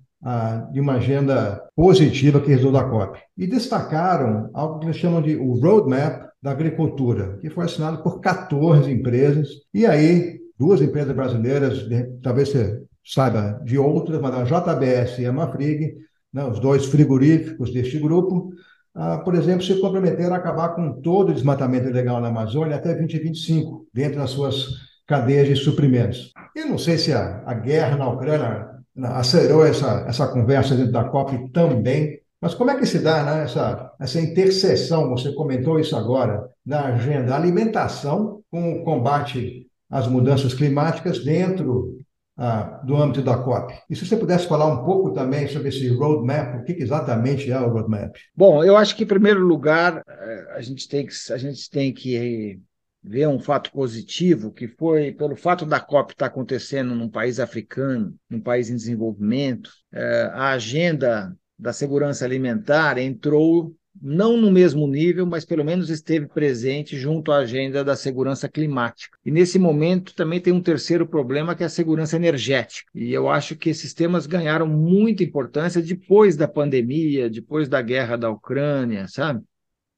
de 0.72 0.80
uma 0.80 0.98
agenda 0.98 1.60
positiva 1.76 2.40
que 2.40 2.50
resultou 2.52 2.74
da 2.74 2.88
COP. 2.88 3.18
E 3.36 3.48
destacaram 3.48 4.52
algo 4.54 4.78
que 4.78 4.86
eles 4.86 4.98
chamam 4.98 5.24
de 5.24 5.36
o 5.36 5.54
Roadmap 5.60 6.30
da 6.40 6.52
Agricultura, 6.52 7.40
que 7.42 7.50
foi 7.50 7.66
assinado 7.66 8.04
por 8.04 8.22
14 8.22 8.92
empresas. 8.92 9.48
E 9.74 9.88
aí, 9.88 10.38
duas 10.56 10.84
empresas 10.84 11.16
brasileiras, 11.16 11.88
talvez 12.22 12.50
você 12.50 12.88
saiba 13.04 13.62
de 13.64 13.78
outras, 13.78 14.20
mas 14.22 14.34
a 14.36 14.44
JBS 14.44 15.20
e 15.20 15.26
a 15.26 15.34
Mafrig, 15.34 15.96
né, 16.34 16.46
os 16.46 16.60
dois 16.60 16.86
frigoríficos 16.86 17.74
deste 17.74 17.98
grupo, 18.00 18.52
ah, 18.96 19.20
por 19.20 19.36
exemplo, 19.36 19.64
se 19.64 19.80
comprometeram 19.80 20.34
a 20.34 20.38
acabar 20.38 20.70
com 20.70 21.02
todo 21.02 21.30
o 21.30 21.34
desmatamento 21.34 21.88
ilegal 21.88 22.20
na 22.20 22.28
Amazônia 22.28 22.76
até 22.76 22.94
2025, 22.94 23.88
dentro 23.94 24.20
das 24.20 24.32
suas 24.32 24.68
cadeias 25.08 25.48
de 25.48 25.56
suprimentos. 25.56 26.32
Eu 26.56 26.68
não 26.68 26.78
sei 26.78 26.98
se 26.98 27.14
a, 27.14 27.42
a 27.46 27.54
guerra 27.54 27.98
na 27.98 28.10
Ucrânia 28.10 28.68
né, 28.96 29.08
acelerou 29.14 29.66
essa, 29.66 30.06
essa 30.08 30.28
conversa 30.28 30.76
dentro 30.76 30.92
da 30.92 31.06
COP 31.06 31.52
também, 31.52 32.20
mas 32.42 32.54
como 32.54 32.72
é 32.72 32.78
que 32.78 32.86
se 32.86 33.00
dá 33.00 33.24
né, 33.24 33.44
essa, 33.44 33.92
essa 34.00 34.20
interseção, 34.20 35.10
você 35.10 35.32
comentou 35.34 35.80
isso 35.80 35.96
agora, 35.96 36.50
da 36.66 36.86
agenda 36.86 37.36
alimentação 37.36 38.42
com 38.52 38.74
o 38.74 38.84
combate 38.84 39.68
às 39.90 40.08
mudanças 40.08 40.54
climáticas 40.54 41.24
dentro 41.24 41.99
ah, 42.42 42.80
do 42.86 42.96
âmbito 42.96 43.22
da 43.22 43.38
COP. 43.38 43.74
E 43.90 43.96
se 43.96 44.06
você 44.06 44.16
pudesse 44.16 44.48
falar 44.48 44.66
um 44.66 44.86
pouco 44.86 45.12
também 45.12 45.46
sobre 45.50 45.68
esse 45.68 45.90
roadmap, 45.90 46.56
o 46.56 46.64
que 46.64 46.72
exatamente 46.72 47.52
é 47.52 47.60
o 47.60 47.70
roadmap? 47.70 48.16
Bom, 48.34 48.64
eu 48.64 48.78
acho 48.78 48.96
que, 48.96 49.04
em 49.04 49.08
primeiro 49.08 49.42
lugar, 49.42 50.02
eh, 50.08 50.54
a 50.56 50.62
gente 50.62 50.88
tem 50.88 51.06
que, 51.06 51.14
a 51.34 51.38
gente 51.38 51.70
tem 51.70 51.94
que 51.94 52.58
ver 53.04 53.28
um 53.28 53.40
fato 53.40 53.70
positivo, 53.74 54.54
que 54.54 54.70
foi 54.70 55.12
pelo 55.12 55.36
fato 55.36 55.66
da 55.66 55.82
COP 55.82 56.14
estar 56.14 56.28
acontecendo 56.28 56.96
num 56.96 57.10
país 57.10 57.42
africano, 57.42 58.16
num 58.30 58.40
país 58.40 58.70
em 58.70 58.76
desenvolvimento, 58.76 59.70
eh, 59.92 60.32
a 60.34 60.52
agenda 60.52 61.36
da 61.58 61.74
segurança 61.74 62.24
alimentar 62.24 62.98
entrou 62.98 63.76
não 64.02 64.38
no 64.38 64.50
mesmo 64.52 64.88
nível, 64.88 65.26
mas 65.26 65.44
pelo 65.44 65.64
menos 65.64 65.90
esteve 65.90 66.28
presente 66.28 66.98
junto 66.98 67.32
à 67.32 67.38
agenda 67.38 67.84
da 67.84 67.96
segurança 67.96 68.48
climática. 68.48 69.18
E 69.26 69.32
nesse 69.32 69.60
momento 69.60 70.16
também 70.16 70.40
tem 70.40 70.54
um 70.54 70.62
terceiro 70.62 71.08
problema, 71.08 71.56
que 71.56 71.64
é 71.64 71.66
a 71.66 71.70
segurança 71.70 72.16
energética. 72.16 72.90
E 72.96 73.12
eu 73.12 73.30
acho 73.30 73.56
que 73.56 73.70
esses 73.70 73.94
temas 73.94 74.26
ganharam 74.26 74.68
muita 74.68 75.24
importância 75.24 75.82
depois 75.82 76.38
da 76.38 76.48
pandemia, 76.48 77.30
depois 77.30 77.68
da 77.68 77.82
guerra 77.82 78.16
da 78.16 78.30
Ucrânia, 78.30 79.08
sabe? 79.08 79.44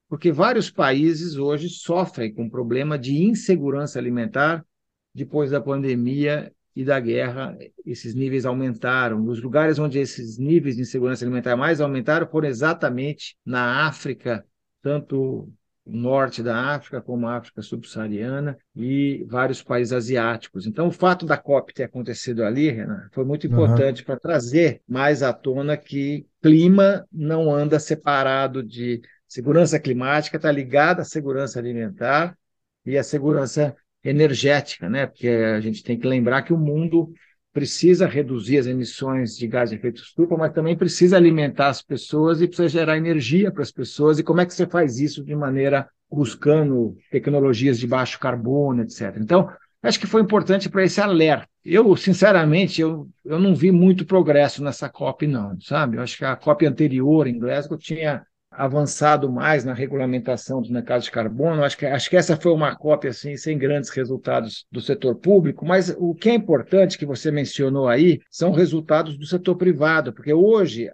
Porque 0.09 0.31
vários 0.31 0.69
países 0.69 1.37
hoje 1.37 1.69
sofrem 1.69 2.33
com 2.33 2.49
problema 2.49 2.97
de 2.97 3.23
insegurança 3.23 3.99
alimentar 3.99 4.65
depois 5.13 5.51
da 5.51 5.61
pandemia 5.61 6.51
e 6.75 6.85
da 6.85 6.99
guerra, 6.99 7.57
esses 7.85 8.15
níveis 8.15 8.45
aumentaram. 8.45 9.25
Os 9.25 9.41
lugares 9.41 9.77
onde 9.77 9.99
esses 9.99 10.37
níveis 10.37 10.75
de 10.75 10.83
insegurança 10.83 11.25
alimentar 11.25 11.55
mais 11.55 11.81
aumentaram 11.81 12.27
foram 12.27 12.47
exatamente 12.47 13.35
na 13.45 13.87
África, 13.87 14.45
tanto 14.81 15.51
o 15.83 15.97
norte 15.97 16.43
da 16.43 16.75
África 16.75 17.01
como 17.01 17.27
a 17.27 17.37
África 17.37 17.61
subsaariana 17.61 18.57
e 18.75 19.25
vários 19.27 19.63
países 19.63 19.91
asiáticos. 19.91 20.67
Então, 20.67 20.87
o 20.87 20.91
fato 20.91 21.25
da 21.25 21.37
COP 21.37 21.73
ter 21.73 21.83
acontecido 21.83 22.43
ali, 22.43 22.69
Renan, 22.69 23.09
foi 23.11 23.25
muito 23.25 23.47
importante 23.47 24.01
uhum. 24.01 24.05
para 24.05 24.19
trazer 24.19 24.81
mais 24.87 25.23
à 25.23 25.33
tona 25.33 25.75
que 25.75 26.25
clima 26.41 27.05
não 27.11 27.53
anda 27.53 27.79
separado 27.79 28.63
de 28.63 29.01
segurança 29.27 29.79
climática, 29.79 30.37
está 30.37 30.51
ligada 30.51 31.01
à 31.01 31.05
segurança 31.05 31.59
alimentar 31.59 32.37
e 32.85 32.97
à 32.97 33.03
segurança 33.03 33.75
energética, 34.03 34.89
né? 34.89 35.05
Porque 35.05 35.27
a 35.27 35.59
gente 35.59 35.83
tem 35.83 35.97
que 35.97 36.07
lembrar 36.07 36.41
que 36.41 36.53
o 36.53 36.57
mundo 36.57 37.11
precisa 37.53 38.07
reduzir 38.07 38.57
as 38.57 38.65
emissões 38.65 39.35
de 39.35 39.45
gás 39.45 39.69
de 39.69 39.75
efeito 39.75 40.01
estufa, 40.01 40.37
mas 40.37 40.53
também 40.53 40.77
precisa 40.77 41.17
alimentar 41.17 41.67
as 41.67 41.81
pessoas 41.81 42.41
e 42.41 42.47
precisa 42.47 42.69
gerar 42.69 42.97
energia 42.97 43.51
para 43.51 43.61
as 43.61 43.71
pessoas. 43.71 44.19
E 44.19 44.23
como 44.23 44.41
é 44.41 44.45
que 44.45 44.53
você 44.53 44.65
faz 44.65 44.99
isso 44.99 45.23
de 45.23 45.35
maneira 45.35 45.87
buscando 46.09 46.97
tecnologias 47.09 47.79
de 47.79 47.87
baixo 47.87 48.19
carbono, 48.19 48.81
etc. 48.83 49.17
Então, 49.17 49.49
acho 49.81 49.99
que 49.99 50.07
foi 50.07 50.21
importante 50.21 50.69
para 50.69 50.83
esse 50.83 50.99
alerta. 50.99 51.47
Eu, 51.63 51.95
sinceramente, 51.95 52.81
eu, 52.81 53.07
eu 53.23 53.39
não 53.39 53.55
vi 53.55 53.71
muito 53.71 54.05
progresso 54.05 54.63
nessa 54.63 54.89
COP, 54.89 55.27
não, 55.27 55.59
sabe? 55.61 55.97
Eu 55.97 56.01
acho 56.01 56.17
que 56.17 56.25
a 56.25 56.35
COP 56.35 56.65
anterior, 56.65 57.27
em 57.27 57.37
Glasgow, 57.37 57.77
tinha 57.77 58.25
avançado 58.51 59.31
mais 59.31 59.63
na 59.63 59.73
regulamentação 59.73 60.61
dos 60.61 60.69
mercados 60.69 61.05
de 61.05 61.11
carbono. 61.11 61.63
Acho 61.63 61.77
que, 61.77 61.85
acho 61.85 62.09
que 62.09 62.17
essa 62.17 62.35
foi 62.35 62.51
uma 62.51 62.75
cópia 62.75 63.11
assim, 63.11 63.37
sem 63.37 63.57
grandes 63.57 63.89
resultados 63.89 64.65
do 64.69 64.81
setor 64.81 65.15
público, 65.15 65.65
mas 65.65 65.95
o 65.97 66.13
que 66.13 66.29
é 66.29 66.33
importante 66.33 66.97
que 66.97 67.05
você 67.05 67.31
mencionou 67.31 67.87
aí 67.87 68.19
são 68.29 68.51
resultados 68.51 69.17
do 69.17 69.25
setor 69.25 69.55
privado, 69.55 70.11
porque 70.11 70.33
hoje 70.33 70.91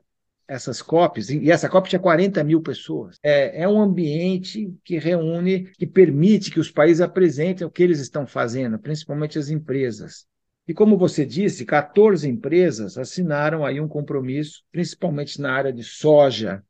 essas 0.47 0.81
COPs, 0.81 1.29
e 1.29 1.51
essa 1.51 1.67
COP 1.67 1.89
tinha 1.89 1.99
40 1.99 2.41
mil 2.43 2.61
pessoas. 2.61 3.17
É, 3.21 3.63
é 3.63 3.67
um 3.67 3.81
ambiente 3.81 4.73
que 4.83 4.97
reúne, 4.97 5.69
que 5.77 5.85
permite 5.85 6.49
que 6.49 6.59
os 6.59 6.71
países 6.71 7.01
apresentem 7.01 7.67
o 7.67 7.69
que 7.69 7.83
eles 7.83 7.99
estão 7.99 8.25
fazendo, 8.25 8.79
principalmente 8.79 9.37
as 9.37 9.49
empresas. 9.49 10.25
E 10.65 10.73
como 10.73 10.97
você 10.97 11.25
disse, 11.25 11.65
14 11.65 12.29
empresas 12.29 12.97
assinaram 12.97 13.65
aí 13.65 13.79
um 13.79 13.87
compromisso, 13.87 14.63
principalmente 14.71 15.39
na 15.41 15.51
área 15.51 15.73
de 15.73 15.83
soja, 15.83 16.63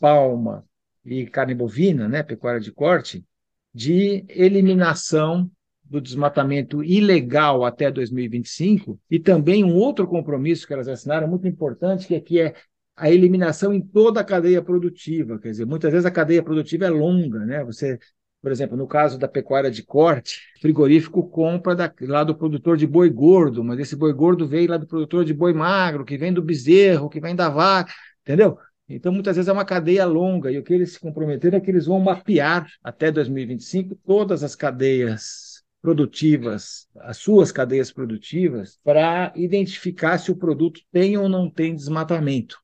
palma 0.00 0.64
e 1.04 1.26
carne 1.26 1.54
bovina, 1.54 2.08
né, 2.08 2.22
pecuária 2.22 2.60
de 2.60 2.72
corte, 2.72 3.24
de 3.72 4.24
eliminação 4.28 5.50
do 5.84 6.00
desmatamento 6.00 6.84
ilegal 6.84 7.64
até 7.64 7.90
2025 7.90 8.98
e 9.10 9.18
também 9.18 9.64
um 9.64 9.74
outro 9.74 10.06
compromisso 10.06 10.66
que 10.66 10.72
elas 10.72 10.88
assinaram 10.88 11.28
muito 11.28 11.46
importante 11.48 12.06
que 12.06 12.14
aqui 12.14 12.40
é 12.40 12.54
a 12.96 13.10
eliminação 13.10 13.72
em 13.72 13.80
toda 13.80 14.20
a 14.20 14.24
cadeia 14.24 14.62
produtiva, 14.62 15.38
quer 15.38 15.50
dizer, 15.50 15.64
muitas 15.66 15.90
vezes 15.90 16.06
a 16.06 16.10
cadeia 16.10 16.42
produtiva 16.42 16.84
é 16.84 16.90
longa, 16.90 17.38
né? 17.40 17.64
Você, 17.64 17.98
por 18.42 18.52
exemplo, 18.52 18.76
no 18.76 18.86
caso 18.86 19.18
da 19.18 19.26
pecuária 19.26 19.70
de 19.70 19.82
corte, 19.82 20.42
frigorífico 20.60 21.26
compra 21.28 21.74
da, 21.74 21.92
lá 22.02 22.22
do 22.22 22.36
produtor 22.36 22.76
de 22.76 22.86
boi 22.86 23.08
gordo, 23.08 23.64
mas 23.64 23.80
esse 23.80 23.96
boi 23.96 24.12
gordo 24.12 24.46
vem 24.46 24.66
lá 24.66 24.76
do 24.76 24.86
produtor 24.86 25.24
de 25.24 25.32
boi 25.32 25.54
magro, 25.54 26.04
que 26.04 26.18
vem 26.18 26.32
do 26.32 26.42
bezerro, 26.42 27.08
que 27.08 27.20
vem 27.20 27.34
da 27.34 27.48
vaca, 27.48 27.92
entendeu? 28.20 28.58
Então, 28.90 29.12
muitas 29.12 29.36
vezes 29.36 29.48
é 29.48 29.52
uma 29.52 29.64
cadeia 29.64 30.04
longa, 30.04 30.50
e 30.50 30.58
o 30.58 30.62
que 30.64 30.74
eles 30.74 30.94
se 30.94 31.00
comprometeram 31.00 31.58
é 31.58 31.60
que 31.60 31.70
eles 31.70 31.86
vão 31.86 32.00
mapear 32.00 32.66
até 32.82 33.10
2025 33.12 33.94
todas 34.04 34.42
as 34.42 34.56
cadeias 34.56 35.62
produtivas, 35.80 36.88
as 36.96 37.16
suas 37.16 37.52
cadeias 37.52 37.92
produtivas, 37.92 38.78
para 38.82 39.32
identificar 39.36 40.18
se 40.18 40.30
o 40.30 40.36
produto 40.36 40.80
tem 40.92 41.16
ou 41.16 41.28
não 41.28 41.48
tem 41.48 41.74
desmatamento 41.74 42.58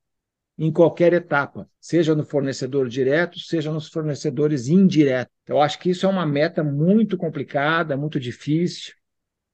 em 0.58 0.72
qualquer 0.72 1.12
etapa, 1.12 1.68
seja 1.78 2.14
no 2.14 2.24
fornecedor 2.24 2.88
direto, 2.88 3.38
seja 3.38 3.70
nos 3.70 3.88
fornecedores 3.88 4.68
indiretos. 4.68 5.34
Eu 5.46 5.60
acho 5.60 5.78
que 5.78 5.90
isso 5.90 6.06
é 6.06 6.08
uma 6.08 6.26
meta 6.26 6.64
muito 6.64 7.16
complicada, 7.16 7.96
muito 7.96 8.18
difícil, 8.18 8.94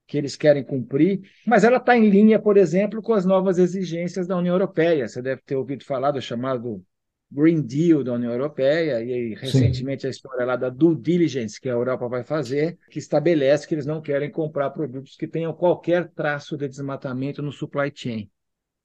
que 0.05 0.17
eles 0.17 0.35
querem 0.35 0.63
cumprir, 0.63 1.21
mas 1.45 1.63
ela 1.63 1.77
está 1.77 1.97
em 1.97 2.09
linha, 2.09 2.39
por 2.39 2.57
exemplo, 2.57 3.01
com 3.01 3.13
as 3.13 3.25
novas 3.25 3.57
exigências 3.57 4.27
da 4.27 4.37
União 4.37 4.53
Europeia. 4.53 5.07
Você 5.07 5.21
deve 5.21 5.41
ter 5.45 5.55
ouvido 5.55 5.83
falar 5.83 6.11
do 6.11 6.21
chamado 6.21 6.83
Green 7.31 7.61
Deal 7.61 8.03
da 8.03 8.13
União 8.13 8.31
Europeia, 8.31 9.01
e 9.01 9.33
recentemente 9.33 10.01
Sim. 10.01 10.07
a 10.07 10.11
história 10.11 10.45
lá 10.45 10.55
da 10.55 10.69
due 10.69 10.95
diligence 10.95 11.59
que 11.59 11.67
a 11.67 11.73
Europa 11.73 12.07
vai 12.07 12.23
fazer, 12.23 12.77
que 12.91 12.99
estabelece 12.99 13.67
que 13.67 13.73
eles 13.73 13.87
não 13.87 14.01
querem 14.01 14.29
comprar 14.29 14.69
produtos 14.69 15.15
que 15.15 15.27
tenham 15.27 15.51
qualquer 15.51 16.09
traço 16.09 16.55
de 16.55 16.67
desmatamento 16.67 17.41
no 17.41 17.51
supply 17.51 17.91
chain. 17.93 18.29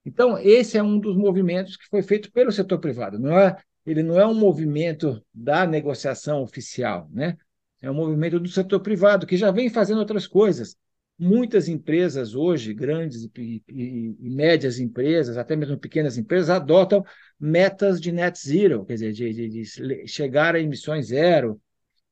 Então, 0.06 0.38
esse 0.38 0.78
é 0.78 0.82
um 0.82 0.98
dos 0.98 1.16
movimentos 1.16 1.76
que 1.76 1.86
foi 1.88 2.00
feito 2.00 2.32
pelo 2.32 2.50
setor 2.50 2.78
privado. 2.78 3.18
Não 3.18 3.38
é, 3.38 3.54
ele 3.84 4.02
não 4.02 4.18
é 4.18 4.26
um 4.26 4.34
movimento 4.34 5.22
da 5.34 5.66
negociação 5.66 6.42
oficial, 6.42 7.06
né? 7.12 7.36
É 7.82 7.90
um 7.90 7.94
movimento 7.94 8.40
do 8.40 8.48
setor 8.48 8.80
privado 8.80 9.26
que 9.26 9.36
já 9.36 9.50
vem 9.50 9.68
fazendo 9.68 9.98
outras 9.98 10.26
coisas 10.26 10.74
muitas 11.18 11.68
empresas 11.68 12.34
hoje, 12.34 12.72
grandes 12.72 13.24
e, 13.36 13.62
e, 13.68 14.16
e, 14.20 14.30
médias 14.30 14.78
empresas, 14.78 15.36
até 15.36 15.56
mesmo 15.56 15.76
pequenas 15.78 16.16
empresas, 16.16 16.50
adotam 16.50 17.04
metas 17.38 18.00
de 18.00 18.12
net 18.12 18.38
zero, 18.38 18.84
quer 18.84 18.94
dizer, 18.94 19.12
de, 19.12 19.32
de, 19.32 19.48
de 19.48 20.06
chegar 20.06 20.54
a 20.54 20.60
emissões 20.60 21.08
zero. 21.08 21.60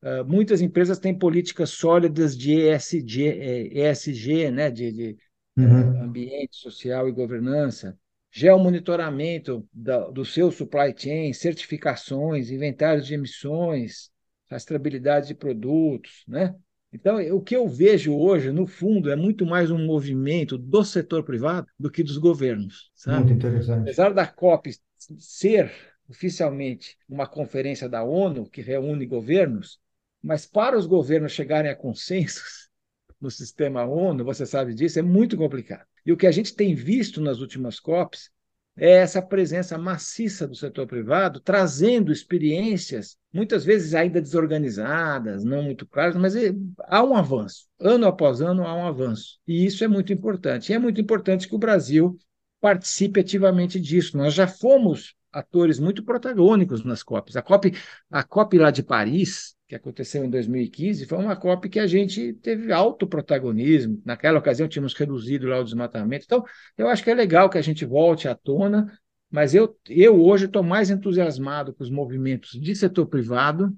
Uh, 0.02 0.24
muitas 0.24 0.60
empresas 0.60 0.98
têm 0.98 1.16
políticas 1.16 1.70
sólidas 1.70 2.36
de 2.36 2.52
ESG, 2.52 3.70
ESG 3.72 4.50
né, 4.50 4.70
de, 4.70 4.92
de 4.92 5.16
uhum. 5.56 6.04
ambiente 6.04 6.56
social 6.56 7.08
e 7.08 7.12
governança 7.12 7.96
geomonitoramento 8.36 9.66
da, 9.72 10.10
do 10.10 10.22
seu 10.22 10.52
supply 10.52 10.94
chain, 10.94 11.32
certificações, 11.32 12.50
inventários 12.50 13.06
de 13.06 13.14
emissões, 13.14 14.10
rastreabilidade 14.50 15.28
de 15.28 15.34
produtos, 15.34 16.22
né? 16.28 16.54
Então, 16.96 17.18
o 17.36 17.42
que 17.42 17.54
eu 17.54 17.68
vejo 17.68 18.16
hoje, 18.16 18.50
no 18.50 18.66
fundo, 18.66 19.10
é 19.10 19.16
muito 19.16 19.44
mais 19.44 19.70
um 19.70 19.84
movimento 19.84 20.56
do 20.56 20.82
setor 20.82 21.22
privado 21.22 21.66
do 21.78 21.90
que 21.90 22.02
dos 22.02 22.16
governos. 22.16 22.90
Sabe? 22.94 23.18
Muito 23.18 23.32
interessante. 23.34 23.82
Apesar 23.82 24.14
da 24.14 24.26
COP 24.26 24.70
ser 25.18 25.70
oficialmente 26.08 26.96
uma 27.06 27.26
conferência 27.26 27.86
da 27.86 28.02
ONU 28.02 28.48
que 28.48 28.62
reúne 28.62 29.04
governos, 29.04 29.78
mas 30.22 30.46
para 30.46 30.78
os 30.78 30.86
governos 30.86 31.32
chegarem 31.32 31.70
a 31.70 31.76
consensos 31.76 32.70
no 33.20 33.30
sistema 33.30 33.84
ONU, 33.84 34.24
você 34.24 34.46
sabe 34.46 34.72
disso, 34.72 34.98
é 34.98 35.02
muito 35.02 35.36
complicado. 35.36 35.86
E 36.04 36.12
o 36.12 36.16
que 36.16 36.26
a 36.26 36.32
gente 36.32 36.54
tem 36.54 36.74
visto 36.74 37.20
nas 37.20 37.40
últimas 37.40 37.78
COPs 37.78 38.30
é 38.76 38.90
essa 38.90 39.22
presença 39.22 39.78
maciça 39.78 40.46
do 40.46 40.54
setor 40.54 40.86
privado, 40.86 41.40
trazendo 41.40 42.12
experiências, 42.12 43.16
muitas 43.32 43.64
vezes 43.64 43.94
ainda 43.94 44.20
desorganizadas, 44.20 45.44
não 45.44 45.62
muito 45.62 45.86
claras, 45.86 46.16
mas 46.16 46.36
é, 46.36 46.52
há 46.84 47.02
um 47.02 47.16
avanço. 47.16 47.66
Ano 47.80 48.06
após 48.06 48.40
ano 48.40 48.66
há 48.66 48.74
um 48.74 48.86
avanço. 48.86 49.38
E 49.46 49.64
isso 49.64 49.82
é 49.82 49.88
muito 49.88 50.12
importante. 50.12 50.70
E 50.70 50.74
é 50.74 50.78
muito 50.78 51.00
importante 51.00 51.48
que 51.48 51.54
o 51.54 51.58
Brasil 51.58 52.18
participe 52.60 53.20
ativamente 53.20 53.80
disso. 53.80 54.16
Nós 54.16 54.34
já 54.34 54.46
fomos 54.46 55.14
atores 55.36 55.78
muito 55.78 56.02
protagônicos 56.02 56.82
nas 56.82 57.02
COPs. 57.02 57.36
A 57.36 57.42
COP, 57.42 57.74
a 58.10 58.22
COP 58.22 58.58
lá 58.58 58.70
de 58.70 58.82
Paris, 58.82 59.54
que 59.68 59.74
aconteceu 59.74 60.24
em 60.24 60.30
2015, 60.30 61.06
foi 61.06 61.18
uma 61.18 61.36
COP 61.36 61.68
que 61.68 61.78
a 61.78 61.86
gente 61.86 62.32
teve 62.34 62.72
alto 62.72 63.06
protagonismo. 63.06 64.00
Naquela 64.04 64.38
ocasião, 64.38 64.66
tínhamos 64.66 64.94
reduzido 64.94 65.46
lá 65.46 65.60
o 65.60 65.64
desmatamento. 65.64 66.24
Então, 66.24 66.42
eu 66.78 66.88
acho 66.88 67.04
que 67.04 67.10
é 67.10 67.14
legal 67.14 67.50
que 67.50 67.58
a 67.58 67.62
gente 67.62 67.84
volte 67.84 68.28
à 68.28 68.34
tona, 68.34 68.90
mas 69.30 69.54
eu, 69.54 69.76
eu 69.88 70.18
hoje 70.22 70.46
estou 70.46 70.62
mais 70.62 70.88
entusiasmado 70.88 71.74
com 71.74 71.84
os 71.84 71.90
movimentos 71.90 72.52
de 72.52 72.74
setor 72.74 73.06
privado 73.06 73.76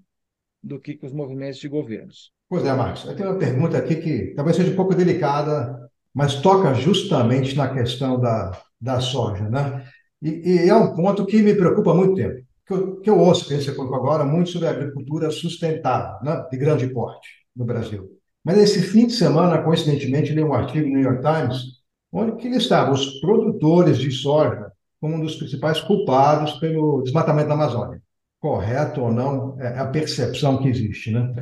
do 0.63 0.79
que 0.79 0.97
com 0.97 1.07
os 1.07 1.13
movimentos 1.13 1.59
de 1.59 1.69
governos. 1.69 2.31
Pois 2.49 2.65
é, 2.65 2.73
Marcos. 2.73 3.05
Eu 3.05 3.17
tenho 3.17 3.31
uma 3.31 3.39
pergunta 3.39 3.77
aqui 3.77 3.97
que 3.97 4.35
talvez 4.37 4.57
seja 4.57 4.71
um 4.71 4.77
pouco 4.77 4.95
delicada, 4.95 5.91
mas 6.15 6.37
toca 6.37 6.73
justamente 6.75 7.57
na 7.57 7.69
questão 7.69 8.21
da, 8.21 8.53
da 8.81 9.01
soja. 9.01 9.49
Né? 9.49 9.85
E, 10.23 10.65
e 10.65 10.69
é 10.69 10.75
um 10.75 10.95
ponto 10.95 11.25
que 11.27 11.43
me 11.43 11.55
preocupa 11.55 11.93
há 11.93 11.95
muito 11.95 12.15
tempo 12.15 12.49
que 12.69 12.75
eu, 12.75 13.01
que 13.01 13.11
eu 13.11 13.19
ouço, 13.19 13.49
que 13.49 13.55
você 13.55 13.73
colocou 13.73 13.97
agora, 13.97 14.25
muito 14.25 14.51
sobre 14.51 14.69
a 14.69 14.73
agricultura 14.73 15.31
sustentável, 15.31 16.23
né, 16.23 16.47
de 16.51 16.57
grande 16.59 16.87
porte 16.89 17.29
no 17.57 17.65
Brasil. 17.65 18.07
Mas 18.45 18.59
esse 18.59 18.83
fim 18.83 19.07
de 19.07 19.15
semana, 19.15 19.63
coincidentemente, 19.63 20.35
li 20.35 20.45
um 20.45 20.53
artigo 20.53 20.87
no 20.87 20.95
New 20.95 21.03
York 21.03 21.23
Times, 21.23 21.63
onde 22.13 22.37
que 22.37 22.49
listavam 22.49 22.93
os 22.93 23.21
produtores 23.21 23.99
de 23.99 24.11
soja 24.11 24.71
como 25.01 25.15
um 25.15 25.21
dos 25.21 25.37
principais 25.37 25.81
culpados 25.81 26.53
pelo 26.55 27.03
desmatamento 27.03 27.49
da 27.49 27.55
Amazônia. 27.55 28.03
Correto 28.39 29.01
ou 29.01 29.13
não, 29.13 29.59
é 29.61 29.79
a 29.79 29.87
percepção 29.87 30.59
que 30.59 30.69
existe. 30.69 31.11
Né? 31.11 31.35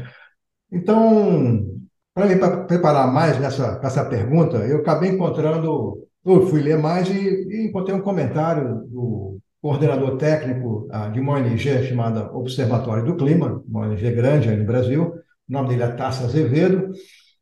Então, 0.70 1.66
para 2.14 2.26
me 2.26 2.36
preparar 2.66 3.12
mais 3.12 3.38
nessa, 3.38 3.80
essa 3.82 4.04
pergunta, 4.04 4.58
eu 4.58 4.78
acabei 4.78 5.10
encontrando, 5.10 6.05
eu 6.34 6.46
fui 6.48 6.60
ler 6.60 6.78
mais 6.78 7.08
e, 7.08 7.12
e 7.14 7.66
encontrei 7.66 7.96
um 7.96 8.02
comentário 8.02 8.82
do 8.88 9.38
coordenador 9.62 10.16
técnico 10.16 10.88
ah, 10.90 11.08
de 11.08 11.20
uma 11.20 11.34
ONG 11.34 11.86
chamada 11.86 12.32
Observatório 12.32 13.04
do 13.04 13.16
Clima, 13.16 13.62
uma 13.66 13.86
ONG 13.86 14.10
grande 14.10 14.48
aí 14.48 14.56
no 14.56 14.64
Brasil, 14.64 15.14
o 15.48 15.52
nome 15.52 15.68
dele 15.68 15.84
é 15.84 15.88
Tassa 15.88 16.24
Azevedo, 16.24 16.90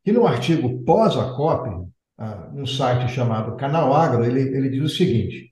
que 0.03 0.11
no 0.11 0.27
artigo 0.27 0.83
pós 0.83 1.17
a 1.17 1.33
COP, 1.33 1.69
ah, 2.17 2.49
num 2.53 2.65
site 2.65 3.11
chamado 3.11 3.55
Canal 3.57 3.93
Agro, 3.93 4.23
ele, 4.23 4.41
ele 4.41 4.69
diz 4.69 4.83
o 4.83 4.95
seguinte, 4.95 5.51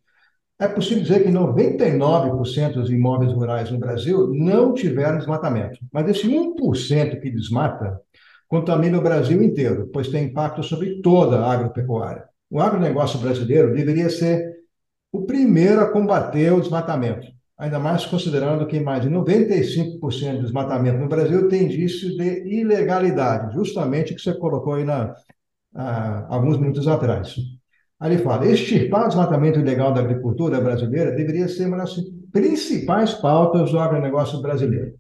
é 0.60 0.68
possível 0.68 1.04
dizer 1.04 1.24
que 1.24 1.30
99% 1.30 2.74
dos 2.74 2.90
imóveis 2.90 3.34
rurais 3.34 3.70
no 3.72 3.80
Brasil 3.80 4.30
não 4.34 4.74
tiveram 4.74 5.18
desmatamento, 5.18 5.80
mas 5.92 6.08
esse 6.08 6.28
1% 6.28 7.20
que 7.20 7.32
desmata 7.32 8.00
contamina 8.48 8.98
o 9.00 9.02
Brasil 9.02 9.42
inteiro, 9.42 9.90
pois 9.92 10.10
tem 10.10 10.26
impacto 10.26 10.64
sobre 10.64 11.02
toda 11.02 11.40
a 11.40 11.52
agropecuária. 11.52 12.33
O 12.54 12.62
agronegócio 12.62 13.18
brasileiro 13.18 13.74
deveria 13.74 14.12
ser 14.12 14.58
o 15.12 15.24
primeiro 15.24 15.82
a 15.82 15.92
combater 15.92 16.54
o 16.54 16.62
desmatamento, 16.62 17.26
ainda 17.58 17.80
mais 17.80 18.06
considerando 18.06 18.68
que 18.68 18.80
mais 18.80 19.02
de 19.02 19.10
95% 19.10 20.36
do 20.36 20.44
desmatamento 20.44 21.00
no 21.00 21.08
Brasil 21.08 21.48
tem 21.48 21.64
indício 21.64 22.16
de 22.16 22.48
ilegalidade, 22.48 23.56
justamente 23.56 24.14
o 24.14 24.16
que 24.16 24.22
você 24.22 24.36
colocou 24.36 24.76
aí 24.76 24.84
na, 24.84 25.16
alguns 26.30 26.60
minutos 26.60 26.88
atrás. 26.88 27.34
Aí 28.00 28.14
ele 28.14 28.22
fala: 28.22 28.46
extirpar 28.46 29.06
o 29.06 29.08
desmatamento 29.08 29.60
ilegal 29.60 29.92
da 29.92 30.02
agricultura 30.02 30.62
brasileira 30.62 31.12
deveria 31.12 31.48
ser 31.48 31.66
uma 31.66 31.78
das 31.78 31.96
principais 32.32 33.16
pautas 33.16 33.72
do 33.72 33.80
agronegócio 33.80 34.40
brasileiro. 34.44 34.94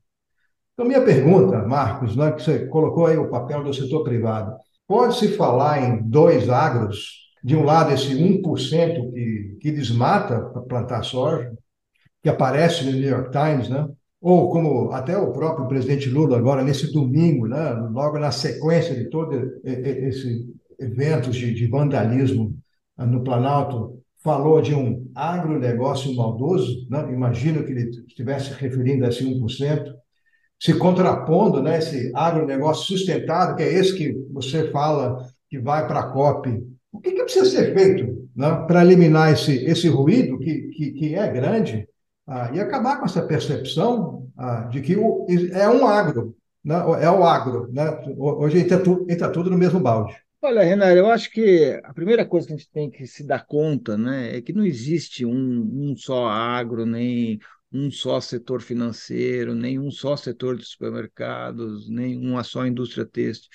Então, 0.73 0.87
minha 0.87 1.03
pergunta, 1.05 1.59
Marcos, 1.67 2.15
né, 2.15 2.31
que 2.31 2.41
você 2.41 2.65
colocou 2.65 3.05
aí 3.05 3.15
o 3.15 3.29
papel 3.29 3.63
do 3.63 3.71
setor 3.71 4.03
privado, 4.03 4.55
pode-se 4.87 5.27
falar 5.37 5.83
em 5.83 6.01
dois 6.01 6.49
agros 6.49 7.22
de 7.43 7.55
um 7.55 7.63
lado, 7.63 7.93
esse 7.93 8.15
1% 8.15 9.11
que, 9.11 9.57
que 9.59 9.71
desmata 9.71 10.39
para 10.39 10.61
plantar 10.61 11.03
soja, 11.03 11.51
que 12.21 12.29
aparece 12.29 12.85
no 12.85 12.91
New 12.91 13.09
York 13.09 13.31
Times, 13.31 13.67
né? 13.67 13.85
ou 14.21 14.49
como 14.49 14.91
até 14.91 15.17
o 15.17 15.33
próprio 15.33 15.67
presidente 15.67 16.09
Lula, 16.09 16.37
agora 16.37 16.63
nesse 16.63 16.91
domingo, 16.93 17.45
né? 17.45 17.73
logo 17.91 18.17
na 18.17 18.31
sequência 18.31 18.95
de 18.95 19.09
todos 19.09 19.37
esses 19.63 20.45
eventos 20.79 21.35
de, 21.35 21.53
de 21.53 21.67
vandalismo 21.67 22.55
ah, 22.97 23.05
no 23.05 23.21
Planalto, 23.21 23.99
falou 24.23 24.61
de 24.61 24.73
um 24.73 25.11
agronegócio 25.13 26.15
maldoso, 26.15 26.87
né? 26.89 27.11
imagino 27.11 27.65
que 27.65 27.73
ele 27.73 27.89
estivesse 28.07 28.53
referindo 28.53 29.03
a 29.03 29.09
esse 29.09 29.25
1%, 29.25 29.93
se 30.57 30.73
contrapondo 30.75 31.61
né, 31.61 31.79
esse 31.79 32.09
agronegócio 32.15 32.85
sustentável, 32.85 33.57
que 33.57 33.63
é 33.63 33.73
esse 33.73 33.97
que 33.97 34.13
você 34.31 34.71
fala 34.71 35.27
que 35.49 35.59
vai 35.59 35.85
para 35.85 35.99
a 35.99 36.07
COP 36.13 36.72
o 36.93 36.99
que, 36.99 37.11
que 37.11 37.23
precisa 37.23 37.45
ser 37.45 37.73
feito 37.73 38.29
né, 38.35 38.63
para 38.67 38.85
eliminar 38.85 39.33
esse, 39.33 39.65
esse 39.65 39.89
ruído, 39.89 40.37
que, 40.37 40.69
que, 40.69 40.91
que 40.91 41.15
é 41.15 41.27
grande, 41.27 41.89
ah, 42.27 42.51
e 42.53 42.59
acabar 42.59 42.99
com 42.99 43.05
essa 43.05 43.25
percepção 43.25 44.29
ah, 44.37 44.61
de 44.71 44.79
que 44.79 44.95
o, 44.95 45.25
é 45.51 45.67
um 45.67 45.87
agro, 45.87 46.37
né, 46.63 46.75
é 47.01 47.09
o 47.09 47.23
agro. 47.23 47.67
Né? 47.73 47.83
Hoje 48.15 48.59
entra, 48.59 48.81
tu, 48.81 49.05
entra 49.09 49.29
tudo 49.29 49.49
no 49.49 49.57
mesmo 49.57 49.79
balde. 49.79 50.15
Olha, 50.41 50.61
Renato, 50.61 50.91
eu 50.91 51.09
acho 51.09 51.31
que 51.31 51.81
a 51.83 51.93
primeira 51.93 52.25
coisa 52.25 52.45
que 52.45 52.53
a 52.53 52.57
gente 52.57 52.69
tem 52.69 52.91
que 52.91 53.07
se 53.07 53.25
dar 53.25 53.45
conta 53.45 53.97
né, 53.97 54.37
é 54.37 54.41
que 54.41 54.53
não 54.53 54.65
existe 54.65 55.25
um, 55.25 55.91
um 55.91 55.95
só 55.95 56.27
agro, 56.27 56.85
nem 56.85 57.39
um 57.71 57.89
só 57.89 58.21
setor 58.21 58.61
financeiro, 58.61 59.55
nem 59.55 59.79
um 59.79 59.89
só 59.89 60.15
setor 60.15 60.57
de 60.57 60.65
supermercados, 60.65 61.89
nem 61.89 62.19
uma 62.19 62.43
só 62.43 62.67
indústria 62.67 63.05
têxtil. 63.05 63.49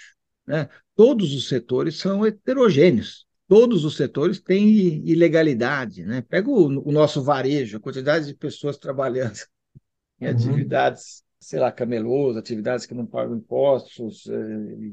Né? 0.47 0.69
Todos 0.97 1.35
os 1.35 1.47
setores 1.47 1.99
são 1.99 2.27
heterogêneos 2.27 3.28
todos 3.49 3.85
os 3.85 3.97
setores 3.97 4.41
têm 4.41 5.03
ilegalidade. 5.09 6.05
Né? 6.05 6.23
Pega 6.23 6.51
o, 6.51 6.89
o 6.89 6.93
nosso 6.93 7.23
varejo, 7.23 7.79
a 7.79 7.81
quantidade 7.81 8.27
de 8.27 8.35
pessoas 8.35 8.77
trabalhando 8.77 9.39
em 10.21 10.27
uhum. 10.27 10.33
atividades, 10.33 11.25
sei 11.41 11.59
lá, 11.59 11.73
camelôs, 11.73 12.37
atividades 12.37 12.85
que 12.85 12.95
não 12.95 13.07
pagam 13.07 13.37
impostos 13.37 14.27
eh, 14.29 14.93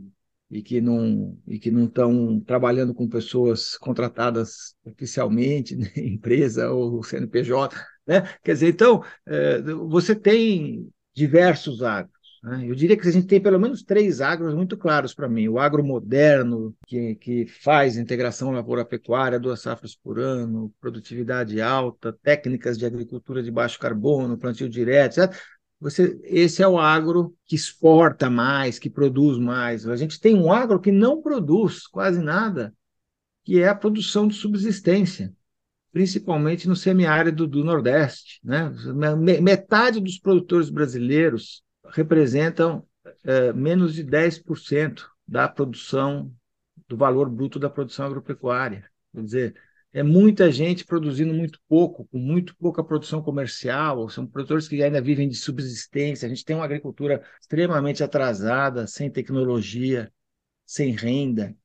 e 0.49 0.61
que 0.61 0.79
não 0.79 1.37
e 1.47 1.59
que 1.59 1.71
não 1.71 1.85
estão 1.85 2.39
trabalhando 2.39 2.93
com 2.93 3.09
pessoas 3.09 3.77
contratadas 3.77 4.75
oficialmente, 4.85 5.75
né? 5.75 5.91
empresa 5.97 6.71
ou 6.71 7.03
CNPJ, 7.03 7.75
né? 8.07 8.21
Quer 8.43 8.53
dizer, 8.53 8.69
então 8.69 9.03
eh, 9.25 9.61
você 9.87 10.15
tem 10.15 10.87
diversos 11.13 11.81
agros. 11.81 12.14
Né? 12.45 12.69
Eu 12.69 12.75
diria 12.75 12.95
que 12.95 13.07
a 13.07 13.11
gente 13.11 13.25
tem 13.25 13.41
pelo 13.41 13.59
menos 13.59 13.81
três 13.81 14.21
agros 14.21 14.53
muito 14.53 14.77
claros 14.77 15.15
para 15.15 15.27
mim. 15.27 15.47
O 15.47 15.57
agro 15.57 15.83
moderno, 15.83 16.75
que, 16.85 17.15
que 17.15 17.47
faz 17.47 17.97
integração 17.97 18.51
lavoura-pecuária, 18.51 19.39
duas 19.39 19.61
safras 19.61 19.95
por 19.95 20.19
ano, 20.19 20.71
produtividade 20.79 21.59
alta, 21.59 22.13
técnicas 22.13 22.77
de 22.77 22.85
agricultura 22.85 23.41
de 23.41 23.49
baixo 23.49 23.79
carbono, 23.79 24.37
plantio 24.37 24.69
direto, 24.69 25.19
etc. 25.21 25.35
Você, 25.79 26.19
esse 26.23 26.61
é 26.61 26.67
o 26.67 26.77
agro 26.77 27.35
que 27.45 27.55
exporta 27.55 28.29
mais, 28.29 28.77
que 28.77 28.91
produz 28.91 29.39
mais. 29.39 29.87
A 29.87 29.95
gente 29.95 30.19
tem 30.19 30.35
um 30.35 30.53
agro 30.53 30.79
que 30.79 30.91
não 30.91 31.23
produz 31.23 31.87
quase 31.87 32.21
nada, 32.21 32.71
que 33.43 33.59
é 33.59 33.67
a 33.67 33.75
produção 33.75 34.27
de 34.27 34.35
subsistência, 34.35 35.33
principalmente 35.91 36.67
no 36.67 36.75
semiárido 36.75 37.47
do 37.47 37.63
Nordeste. 37.63 38.39
Né? 38.43 38.71
Metade 39.41 39.99
dos 39.99 40.19
produtores 40.19 40.69
brasileiros 40.69 41.64
representam 41.95 42.85
é, 43.23 43.53
menos 43.53 43.93
de 43.93 44.03
10% 44.03 45.07
da 45.27 45.47
produção 45.47 46.31
do 46.87 46.97
valor 46.97 47.29
bruto 47.29 47.57
da 47.57 47.69
produção 47.69 48.05
agropecuária. 48.05 48.89
Quer 49.13 49.23
dizer, 49.23 49.55
é 49.93 50.03
muita 50.03 50.51
gente 50.51 50.85
produzindo 50.85 51.33
muito 51.33 51.59
pouco, 51.69 52.05
com 52.11 52.17
muito 52.19 52.55
pouca 52.57 52.83
produção 52.83 53.21
comercial, 53.21 54.09
são 54.09 54.27
produtores 54.27 54.67
que 54.67 54.83
ainda 54.83 55.01
vivem 55.01 55.29
de 55.29 55.35
subsistência. 55.35 56.25
A 56.25 56.29
gente 56.29 56.43
tem 56.43 56.55
uma 56.55 56.65
agricultura 56.65 57.23
extremamente 57.39 58.03
atrasada, 58.03 58.85
sem 58.87 59.09
tecnologia, 59.09 60.11
sem 60.65 60.91
renda, 60.91 61.55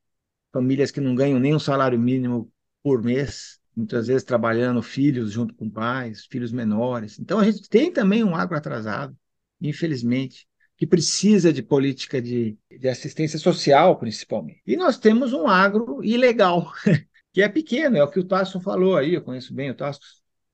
famílias 0.52 0.92
que 0.92 1.00
não 1.00 1.14
ganham 1.14 1.40
nem 1.40 1.54
um 1.54 1.58
salário 1.58 1.98
mínimo 1.98 2.50
por 2.82 3.02
mês, 3.02 3.58
muitas 3.74 4.06
vezes 4.06 4.22
trabalhando 4.22 4.80
filhos 4.80 5.32
junto 5.32 5.54
com 5.54 5.68
pais, 5.68 6.24
filhos 6.26 6.52
menores. 6.52 7.18
Então 7.18 7.40
a 7.40 7.44
gente 7.44 7.68
tem 7.68 7.92
também 7.92 8.22
um 8.22 8.36
agro 8.36 8.56
atrasado, 8.56 9.16
infelizmente 9.60 10.46
que 10.80 10.86
precisa 10.86 11.52
de 11.52 11.62
política 11.62 12.22
de, 12.22 12.56
de 12.70 12.88
assistência 12.88 13.38
social, 13.38 13.98
principalmente. 13.98 14.62
E 14.66 14.78
nós 14.78 14.98
temos 14.98 15.34
um 15.34 15.46
agro 15.46 16.02
ilegal, 16.02 16.72
que 17.34 17.42
é 17.42 17.48
pequeno, 17.50 17.98
é 17.98 18.02
o 18.02 18.08
que 18.08 18.18
o 18.18 18.24
Tasso 18.24 18.58
falou 18.62 18.96
aí, 18.96 19.12
eu 19.12 19.20
conheço 19.20 19.52
bem 19.52 19.70
o 19.70 19.74
Tasso. 19.74 20.00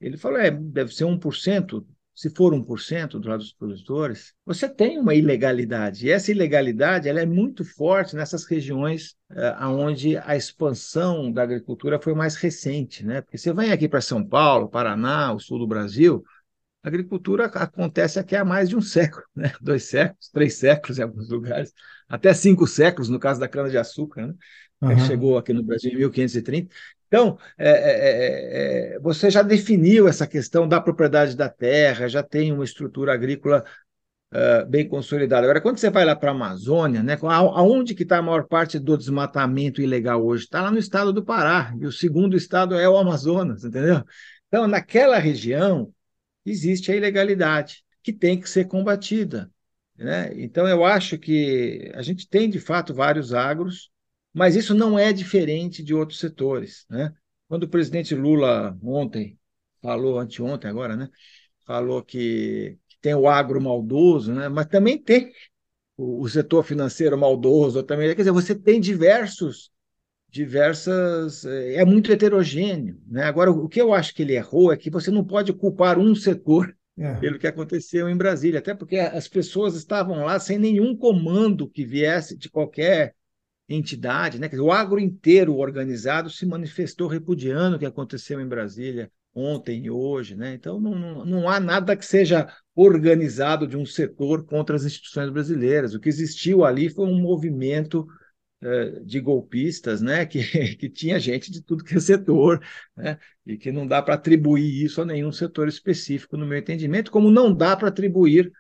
Ele 0.01 0.16
falou, 0.16 0.40
é, 0.40 0.51
deve 0.51 0.92
ser 0.92 1.05
1%, 1.05 1.87
se 2.12 2.29
for 2.31 2.53
1% 2.53 3.21
do 3.21 3.29
lado 3.29 3.38
dos 3.38 3.53
produtores, 3.53 4.35
você 4.45 4.69
tem 4.69 4.99
uma 4.99 5.14
ilegalidade. 5.14 6.07
E 6.07 6.11
essa 6.11 6.33
ilegalidade 6.33 7.09
ela 7.09 7.21
é 7.21 7.27
muito 7.27 7.64
forte 7.64 8.16
nessas 8.16 8.47
regiões 8.47 9.14
uh, 9.31 9.66
onde 9.66 10.16
a 10.16 10.35
expansão 10.35 11.31
da 11.31 11.45
agricultura 11.45 12.01
foi 12.01 12.14
mais 12.14 12.35
recente. 12.35 13.07
Né? 13.07 13.21
Porque 13.21 13.38
você 13.38 13.53
vem 13.53 13.71
aqui 13.71 13.88
para 13.88 14.01
São 14.01 14.27
Paulo, 14.27 14.69
Paraná, 14.69 15.33
o 15.33 15.38
sul 15.38 15.61
do 15.61 15.69
Brasil, 15.69 16.25
a 16.87 16.88
agricultura 16.88 17.46
acontece 17.46 18.16
aqui 18.16 18.37
há 18.37 18.44
mais 18.44 18.68
de 18.68 18.77
um 18.77 18.81
século, 18.81 19.25
né? 19.35 19.53
dois 19.61 19.83
séculos, 19.83 20.29
três 20.29 20.55
séculos 20.55 21.01
em 21.01 21.03
alguns 21.03 21.29
lugares, 21.29 21.72
até 22.09 22.33
cinco 22.33 22.64
séculos, 22.64 23.09
no 23.09 23.18
caso 23.18 23.40
da 23.40 23.49
cana-de-açúcar, 23.49 24.29
né? 24.29 24.35
Uhum. 24.81 24.94
que 24.94 25.01
chegou 25.01 25.37
aqui 25.37 25.53
no 25.53 25.64
Brasil 25.64 25.90
em 25.90 25.96
1530. 25.96 26.72
Então, 27.09 27.38
é, 27.59 27.70
é, 27.70 28.94
é, 28.94 28.99
você 29.01 29.31
já 29.31 29.42
definiu 29.42 30.07
essa 30.07 30.29
questão 30.29 30.68
da 30.68 30.81
propriedade 30.81 31.35
da 31.35 31.49
terra, 31.49 32.09
já 32.09 32.22
tem 32.22 32.53
uma 32.53 32.64
estrutura 32.64 33.12
agrícola 33.12 33.64
uh, 34.33 34.66
bem 34.68 34.87
consolidada. 34.88 35.44
Agora, 35.44 35.61
quando 35.61 35.79
você 35.79 35.90
vai 35.90 36.05
lá 36.05 36.14
para 36.14 36.31
a 36.31 36.35
Amazônia, 36.35 37.03
né, 37.03 37.18
aonde 37.20 37.96
que 37.96 38.05
está 38.05 38.18
a 38.18 38.22
maior 38.22 38.46
parte 38.46 38.79
do 38.79 38.96
desmatamento 38.96 39.83
ilegal 39.83 40.25
hoje? 40.25 40.44
Está 40.44 40.62
lá 40.62 40.70
no 40.70 40.79
estado 40.79 41.12
do 41.12 41.25
Pará, 41.25 41.75
e 41.81 41.87
o 41.87 41.90
segundo 41.90 42.37
estado 42.37 42.77
é 42.77 42.88
o 42.88 42.96
Amazonas, 42.96 43.64
entendeu? 43.64 44.05
Então, 44.49 44.68
naquela 44.68 45.18
região, 45.18 45.92
existe 46.51 46.91
a 46.93 46.97
ilegalidade, 46.97 47.85
que 48.03 48.13
tem 48.13 48.41
que 48.41 48.49
ser 48.49 48.67
combatida. 48.67 49.51
Né? 49.97 50.33
Então, 50.43 50.69
eu 50.69 50.85
acho 50.85 51.19
que 51.19 51.91
a 51.95 52.03
gente 52.03 52.29
tem, 52.29 52.49
de 52.49 52.61
fato, 52.61 52.95
vários 52.95 53.33
agros, 53.33 53.91
mas 54.33 54.55
isso 54.55 54.75
não 54.75 54.99
é 54.99 55.13
diferente 55.13 55.83
de 55.83 55.95
outros 55.95 56.19
setores. 56.19 56.85
Né? 56.89 57.13
Quando 57.49 57.65
o 57.65 57.69
presidente 57.69 58.15
Lula 58.15 58.79
ontem 58.83 59.39
falou, 59.83 60.19
anteontem 60.19 60.71
agora, 60.71 60.97
né? 60.97 61.09
falou 61.67 62.03
que, 62.03 62.79
que 62.89 62.97
tem 63.01 63.15
o 63.15 63.29
agro 63.29 63.61
maldoso, 63.61 64.33
né? 64.33 64.49
mas 64.49 64.67
também 64.67 64.99
tem 64.99 65.33
o, 65.97 66.23
o 66.23 66.29
setor 66.29 66.63
financeiro 66.65 67.17
maldoso 67.19 67.83
também. 67.83 68.09
Quer 68.09 68.17
dizer, 68.17 68.33
você 68.33 68.55
tem 68.55 68.81
diversos 68.81 69.71
diversas. 70.29 71.45
É 71.45 71.85
muito 71.85 72.12
heterogêneo. 72.12 73.01
Né? 73.07 73.25
Agora, 73.25 73.51
o 73.51 73.69
que 73.69 73.81
eu 73.81 73.93
acho 73.93 74.15
que 74.15 74.23
ele 74.23 74.35
errou 74.35 74.73
é 74.73 74.77
que 74.77 74.91
você 74.91 75.11
não 75.11 75.25
pode 75.25 75.53
culpar 75.53 75.99
um 75.99 76.15
setor 76.15 76.75
é. 76.99 77.15
pelo 77.15 77.39
que 77.39 77.47
aconteceu 77.47 78.09
em 78.09 78.17
Brasília, 78.17 78.59
até 78.59 78.75
porque 78.75 78.97
as 78.97 79.29
pessoas 79.29 79.75
estavam 79.75 80.25
lá 80.25 80.39
sem 80.41 80.59
nenhum 80.59 80.97
comando 80.97 81.69
que 81.69 81.85
viesse 81.85 82.37
de 82.37 82.49
qualquer 82.49 83.15
entidade. 83.69 84.39
Né? 84.39 84.49
O 84.55 84.73
agro 84.73 84.99
inteiro 84.99 85.57
organizado 85.57 86.31
se 86.31 86.47
manifestou 86.47 87.09
repudiando 87.09 87.77
o 87.77 87.79
que 87.79 87.87
aconteceu 87.87 88.41
em 88.41 88.49
Brasília 88.49 89.11
ontem 89.35 89.85
e 89.85 89.91
hoje. 89.91 90.35
Né? 90.35 90.55
Então, 90.55 90.81
não, 90.81 90.95
não, 90.95 91.25
não 91.25 91.49
há 91.49 91.61
nada 91.61 91.97
que 91.97 92.07
seja 92.07 92.49
organizado 92.75 93.67
de 93.67 93.77
um 93.77 93.85
setor 93.85 94.45
contra 94.45 94.77
as 94.77 94.85
instituições 94.85 95.31
brasileiras. 95.31 95.95
O 95.95 96.01
que 96.01 96.09
existiu 96.09 96.65
ali 96.65 96.89
foi 96.89 97.07
um 97.07 97.21
movimento 97.21 98.07
eh, 98.07 98.26
de 99.05 99.21
golpistas, 99.21 100.01
né, 100.01 100.25
que, 100.27 100.40
que 100.77 100.88
tinha 100.88 101.21
gente 101.21 101.51
de 101.51 101.62
tudo 101.62 101.85
que 101.85 101.95
é 101.95 102.01
setor, 102.01 102.61
né, 102.97 103.19
e 103.45 103.57
que 103.57 103.71
não 103.71 103.87
dá 103.87 104.03
para 104.03 104.14
atribuir 104.14 104.85
isso 104.85 105.01
a 105.01 105.05
nenhum 105.05 105.31
setor 105.31 105.69
específico, 105.69 106.37
no 106.37 106.47
meu 106.47 106.59
entendimento, 106.59 107.11
como 107.11 107.31
não 107.31 107.55
dá 107.55 107.77
para 107.77 107.88
atribuir 107.88 108.51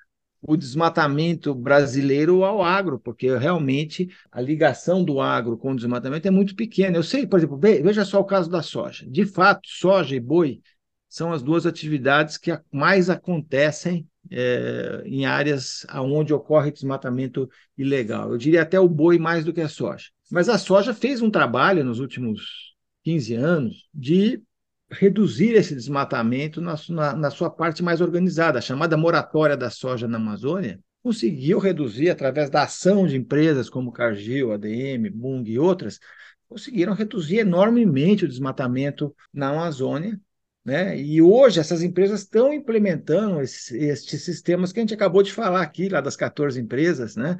o 0.42 0.56
desmatamento 0.56 1.54
brasileiro 1.54 2.44
ao 2.44 2.62
agro, 2.62 3.00
porque 3.00 3.34
realmente 3.36 4.08
a 4.30 4.40
ligação 4.40 5.02
do 5.02 5.20
agro 5.20 5.56
com 5.56 5.72
o 5.72 5.76
desmatamento 5.76 6.28
é 6.28 6.30
muito 6.30 6.54
pequena. 6.54 6.96
Eu 6.96 7.02
sei, 7.02 7.26
por 7.26 7.38
exemplo, 7.38 7.58
veja 7.58 8.04
só 8.04 8.20
o 8.20 8.24
caso 8.24 8.48
da 8.48 8.62
soja. 8.62 9.04
De 9.08 9.24
fato, 9.24 9.62
soja 9.64 10.14
e 10.14 10.20
boi 10.20 10.60
são 11.08 11.32
as 11.32 11.42
duas 11.42 11.66
atividades 11.66 12.36
que 12.36 12.56
mais 12.70 13.10
acontecem 13.10 14.06
é, 14.30 15.02
em 15.04 15.26
áreas 15.26 15.86
onde 15.94 16.32
ocorre 16.32 16.70
desmatamento 16.70 17.48
ilegal. 17.76 18.32
Eu 18.32 18.38
diria 18.38 18.62
até 18.62 18.78
o 18.78 18.88
boi 18.88 19.18
mais 19.18 19.44
do 19.44 19.52
que 19.52 19.60
a 19.60 19.68
soja. 19.68 20.06
Mas 20.30 20.48
a 20.48 20.58
soja 20.58 20.92
fez 20.92 21.22
um 21.22 21.30
trabalho 21.30 21.84
nos 21.84 22.00
últimos 22.00 22.74
15 23.04 23.34
anos 23.34 23.88
de 23.94 24.42
reduzir 24.90 25.54
esse 25.54 25.74
desmatamento 25.74 26.60
na, 26.60 26.74
na, 26.88 27.16
na 27.16 27.30
sua 27.30 27.50
parte 27.50 27.82
mais 27.82 28.00
organizada. 28.00 28.58
A 28.58 28.62
chamada 28.62 28.96
moratória 28.96 29.56
da 29.56 29.70
soja 29.70 30.06
na 30.06 30.16
Amazônia 30.16 30.80
conseguiu 31.02 31.58
reduzir, 31.58 32.10
através 32.10 32.50
da 32.50 32.64
ação 32.64 33.06
de 33.06 33.16
empresas 33.16 33.70
como 33.70 33.92
Cargill, 33.92 34.52
ADM, 34.52 35.08
Bung 35.12 35.48
e 35.48 35.58
outras, 35.58 36.00
conseguiram 36.48 36.94
reduzir 36.94 37.38
enormemente 37.38 38.24
o 38.24 38.28
desmatamento 38.28 39.14
na 39.32 39.50
Amazônia 39.50 40.20
né? 40.66 40.98
E 41.00 41.22
hoje 41.22 41.60
essas 41.60 41.82
empresas 41.82 42.22
estão 42.22 42.52
implementando 42.52 43.40
esses, 43.40 43.70
esses 43.70 44.24
sistemas 44.24 44.72
que 44.72 44.80
a 44.80 44.82
gente 44.82 44.94
acabou 44.94 45.22
de 45.22 45.32
falar 45.32 45.62
aqui, 45.62 45.88
lá 45.88 46.00
das 46.00 46.16
14 46.16 46.60
empresas, 46.60 47.14
né? 47.14 47.38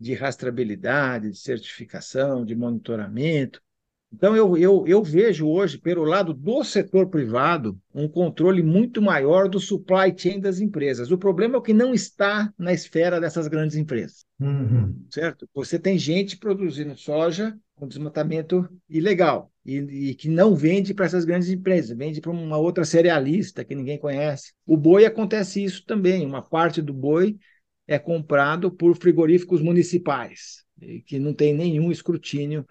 de 0.00 0.14
rastreabilidade, 0.14 1.30
de 1.30 1.38
certificação, 1.38 2.44
de 2.44 2.56
monitoramento. 2.56 3.62
Então, 4.14 4.36
eu, 4.36 4.56
eu, 4.58 4.84
eu 4.86 5.02
vejo 5.02 5.48
hoje, 5.48 5.78
pelo 5.78 6.04
lado 6.04 6.34
do 6.34 6.62
setor 6.62 7.08
privado, 7.08 7.78
um 7.94 8.06
controle 8.06 8.62
muito 8.62 9.00
maior 9.00 9.48
do 9.48 9.58
supply 9.58 10.14
chain 10.16 10.38
das 10.38 10.60
empresas. 10.60 11.10
O 11.10 11.16
problema 11.16 11.54
é 11.54 11.58
o 11.58 11.62
que 11.62 11.72
não 11.72 11.94
está 11.94 12.52
na 12.58 12.72
esfera 12.72 13.20
dessas 13.20 13.48
grandes 13.48 13.76
empresas. 13.76 14.24
Uhum. 14.38 14.94
Certo? 15.10 15.48
Você 15.54 15.78
tem 15.78 15.96
gente 15.98 16.36
produzindo 16.36 16.96
soja 16.96 17.56
com 17.74 17.88
desmatamento 17.88 18.68
ilegal 18.88 19.50
e, 19.64 20.10
e 20.10 20.14
que 20.14 20.28
não 20.28 20.54
vende 20.54 20.92
para 20.92 21.06
essas 21.06 21.24
grandes 21.24 21.48
empresas, 21.48 21.96
vende 21.96 22.20
para 22.20 22.30
uma 22.30 22.58
outra 22.58 22.84
cerealista 22.84 23.64
que 23.64 23.74
ninguém 23.74 23.98
conhece. 23.98 24.52
O 24.66 24.76
boi 24.76 25.06
acontece 25.06 25.64
isso 25.64 25.84
também. 25.86 26.26
Uma 26.26 26.42
parte 26.42 26.82
do 26.82 26.92
boi 26.92 27.36
é 27.88 27.98
comprado 27.98 28.70
por 28.70 28.94
frigoríficos 28.96 29.60
municipais, 29.60 30.64
que 31.06 31.18
não 31.18 31.32
tem 31.32 31.54
nenhum 31.54 31.90
escrutínio 31.90 32.64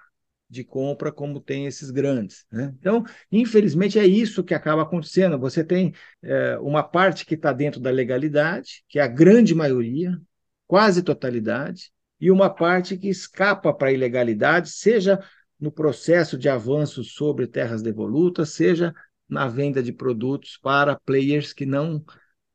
de 0.52 0.66
compra 0.66 1.14
como 1.14 1.40
tem 1.40 1.66
esses 1.66 1.90
grandes. 1.90 2.46
Né? 2.52 2.76
Então, 2.78 3.06
infelizmente, 3.32 3.98
é 3.98 4.06
isso 4.06 4.44
que 4.44 4.54
acaba 4.54 4.82
acontecendo. 4.82 5.40
Você 5.40 5.64
tem 5.64 5.94
é, 6.22 6.60
uma 6.60 6.84
parte 6.84 7.26
que 7.26 7.36
está 7.36 7.54
dentro 7.54 7.80
da 7.80 7.90
legalidade, 7.90 8.84
que 8.90 9.00
é 9.00 9.02
a 9.02 9.08
grande 9.08 9.56
maioria, 9.56 10.20
quase 10.68 11.02
totalidade, 11.02 11.90
e 12.20 12.30
uma 12.30 12.50
parte 12.50 12.98
que 12.98 13.08
escapa 13.08 13.74
para 13.74 13.88
a 13.88 13.94
ilegalidade, 13.94 14.70
seja 14.70 15.24
no 15.58 15.72
processo 15.72 16.38
de 16.38 16.50
avanço 16.50 17.02
sobre 17.02 17.48
terras 17.48 17.82
devolutas, 17.82 18.50
seja 18.50 18.94
na 19.30 19.48
venda 19.48 19.82
de 19.82 19.94
produtos 19.94 20.60
para 20.62 21.00
players 21.00 21.54
que 21.54 21.66
não 21.66 22.04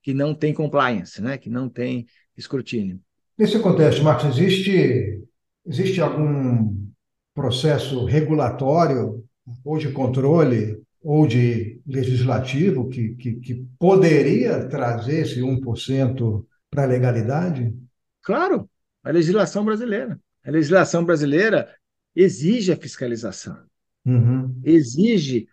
que 0.03 0.15
não 0.15 0.33
têm 0.33 0.55
compliance, 0.55 1.21
né? 1.21 1.37
que 1.37 1.51
não 1.51 1.69
têm 1.69 2.07
escrutínio. 2.37 3.01
Nesse 3.37 3.59
contexto, 3.59 4.05
Marcos, 4.05 4.39
existe, 4.39 5.21
existe 5.67 6.01
algum 6.01 6.86
processo 7.37 8.07
regulatório 8.07 9.23
ou 9.63 9.77
de 9.77 9.93
controle 9.93 10.83
ou 11.03 11.27
de 11.27 11.81
legislativo 11.87 12.89
que, 12.89 13.11
que, 13.15 13.35
que 13.35 13.67
poderia 13.79 14.67
trazer 14.67 15.21
esse 15.21 15.41
1% 15.41 16.45
para 16.71 16.85
a 16.85 16.87
legalidade? 16.87 17.73
Claro, 18.23 18.69
a 19.05 19.11
legislação 19.11 19.65
brasileira. 19.65 20.19
A 20.45 20.51
legislação 20.51 21.05
brasileira 21.05 21.69
exige 22.15 22.73
a 22.73 22.77
fiscalização, 22.77 23.59
uhum. 24.05 24.59
exige 24.65 25.47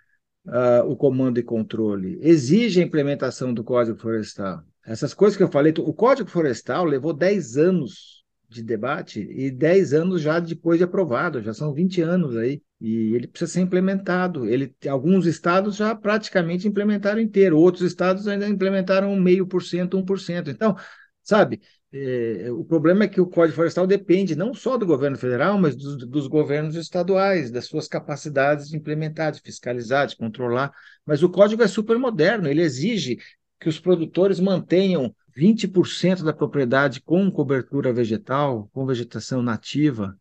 uh, 0.48 0.90
o 0.90 0.96
comando 0.96 1.38
e 1.38 1.44
controle, 1.44 2.18
exige 2.22 2.80
a 2.80 2.84
implementação 2.84 3.54
do 3.54 3.64
Código 3.64 4.00
Florestal. 4.00 4.64
Essas 4.86 5.14
coisas 5.14 5.36
que 5.36 5.44
eu 5.44 5.52
falei, 5.52 5.74
o 5.80 5.94
Código 5.94 6.30
Florestal 6.30 6.86
levou 6.86 7.14
10 7.14 7.58
anos 7.58 8.23
de 8.54 8.64
debate 8.64 9.20
e 9.20 9.52
10 9.52 9.94
anos 9.94 10.22
já 10.22 10.40
depois 10.40 10.78
de 10.78 10.84
aprovado, 10.84 11.42
já 11.42 11.54
são 11.54 11.74
20 11.74 12.02
anos 12.02 12.36
aí, 12.36 12.62
e 12.80 13.16
ele 13.16 13.28
precisa 13.28 13.52
ser 13.52 13.62
implementado. 13.62 14.46
Ele, 14.48 14.74
alguns 14.90 15.26
estados 15.26 15.76
já 15.76 15.96
praticamente 15.96 16.68
implementaram 16.68 17.20
inteiro, 17.22 17.58
outros 17.58 17.84
estados 17.84 18.28
ainda 18.28 18.48
implementaram 18.48 19.16
meio 19.16 19.48
por 19.48 19.64
cento, 19.64 19.98
um 19.98 20.06
por 20.06 20.20
cento. 20.20 20.50
Então, 20.50 20.76
sabe? 21.24 21.62
É, 21.96 22.52
o 22.52 22.66
problema 22.66 23.04
é 23.04 23.08
que 23.08 23.22
o 23.22 23.28
Código 23.28 23.56
Florestal 23.56 23.86
depende 23.86 24.36
não 24.36 24.52
só 24.52 24.78
do 24.78 24.86
governo 24.86 25.16
federal, 25.16 25.60
mas 25.60 25.76
dos, 25.76 25.98
dos, 25.98 26.26
governos 26.28 26.76
estaduais, 26.76 27.52
das 27.52 27.66
suas 27.66 27.88
capacidades 27.88 28.70
de 28.70 28.76
implementar, 28.76 29.32
de 29.32 29.40
fiscalizar, 29.42 30.08
de 30.08 30.16
controlar. 30.18 30.72
Mas 31.06 31.22
o 31.22 31.30
código 31.30 31.62
é 31.62 31.68
super 31.68 32.00
moderno, 32.00 32.48
ele 32.48 32.64
exige 32.64 33.20
que 33.60 33.70
os 33.70 33.80
produtores 33.80 34.40
mantenham 34.40 35.16
20% 35.36 36.24
da 36.24 36.34
propriedade 36.34 37.02
com 37.02 37.30
cobertura 37.32 37.92
vegetal, 37.92 38.70
com 38.72 38.86
vegetação 38.86 39.42
nativa, 39.42 40.18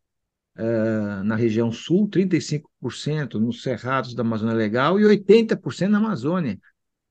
uh, 0.56 1.24
na 1.24 1.36
região 1.36 1.70
sul, 1.70 2.08
35% 2.08 3.34
nos 3.34 3.62
cerrados 3.62 4.14
da 4.14 4.22
Amazônia 4.22 4.54
Legal 4.54 4.98
e 4.98 5.04
80% 5.04 5.88
na 5.88 5.98
Amazônia. 5.98 6.58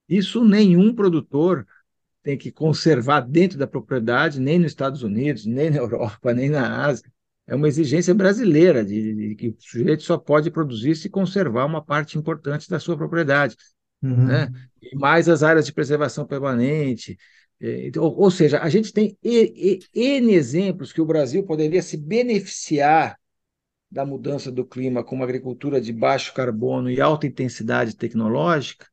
Isso 0.10 0.44
nenhum 0.44 0.94
produtor 0.94 1.66
tem 2.24 2.38
que 2.38 2.52
conservar 2.52 3.22
dentro 3.22 3.58
da 3.58 3.66
propriedade, 3.66 4.40
nem 4.40 4.60
nos 4.60 4.72
Estados 4.72 5.04
Unidos, 5.04 5.46
nem 5.46 5.70
na 5.70 5.78
Europa, 5.80 6.34
nem 6.34 6.50
na 6.50 6.86
Ásia. 6.86 7.12
É 7.48 7.56
uma 7.56 7.68
exigência 7.68 8.14
brasileira 8.14 8.86
de, 8.86 9.02
de, 9.02 9.30
de 9.30 9.36
que 9.36 9.50
o 9.50 9.56
sujeito 9.60 10.04
só 10.04 10.18
pode 10.18 10.52
produzir 10.52 10.96
se 10.96 11.10
conservar 11.10 11.66
uma 11.66 11.84
parte 11.84 12.18
importante 12.18 12.70
da 12.70 12.80
sua 12.80 12.96
propriedade. 12.96 13.56
Uhum. 14.02 14.26
Né? 14.26 14.50
E 14.82 14.96
mais 14.96 15.28
as 15.28 15.44
áreas 15.44 15.66
de 15.66 15.74
preservação 15.74 16.26
permanente. 16.26 17.18
É, 17.62 17.92
ou, 18.00 18.18
ou 18.18 18.32
seja, 18.32 18.60
a 18.60 18.70
gente 18.70 18.92
tem 18.92 19.16
N 19.24 20.34
exemplos 20.34 20.92
que 20.92 21.00
o 21.00 21.06
Brasil 21.06 21.44
poderia 21.44 21.82
se 21.84 21.96
beneficiar 21.96 23.20
da 23.90 24.04
mudança 24.04 24.52
do 24.52 24.66
clima 24.66 25.04
com 25.04 25.16
uma 25.16 25.26
agricultura 25.26 25.80
de 25.80 25.94
baixo 25.94 26.34
carbono 26.34 26.90
e 26.90 27.00
alta 27.00 27.28
intensidade 27.28 27.96
tecnológica, 27.96 28.88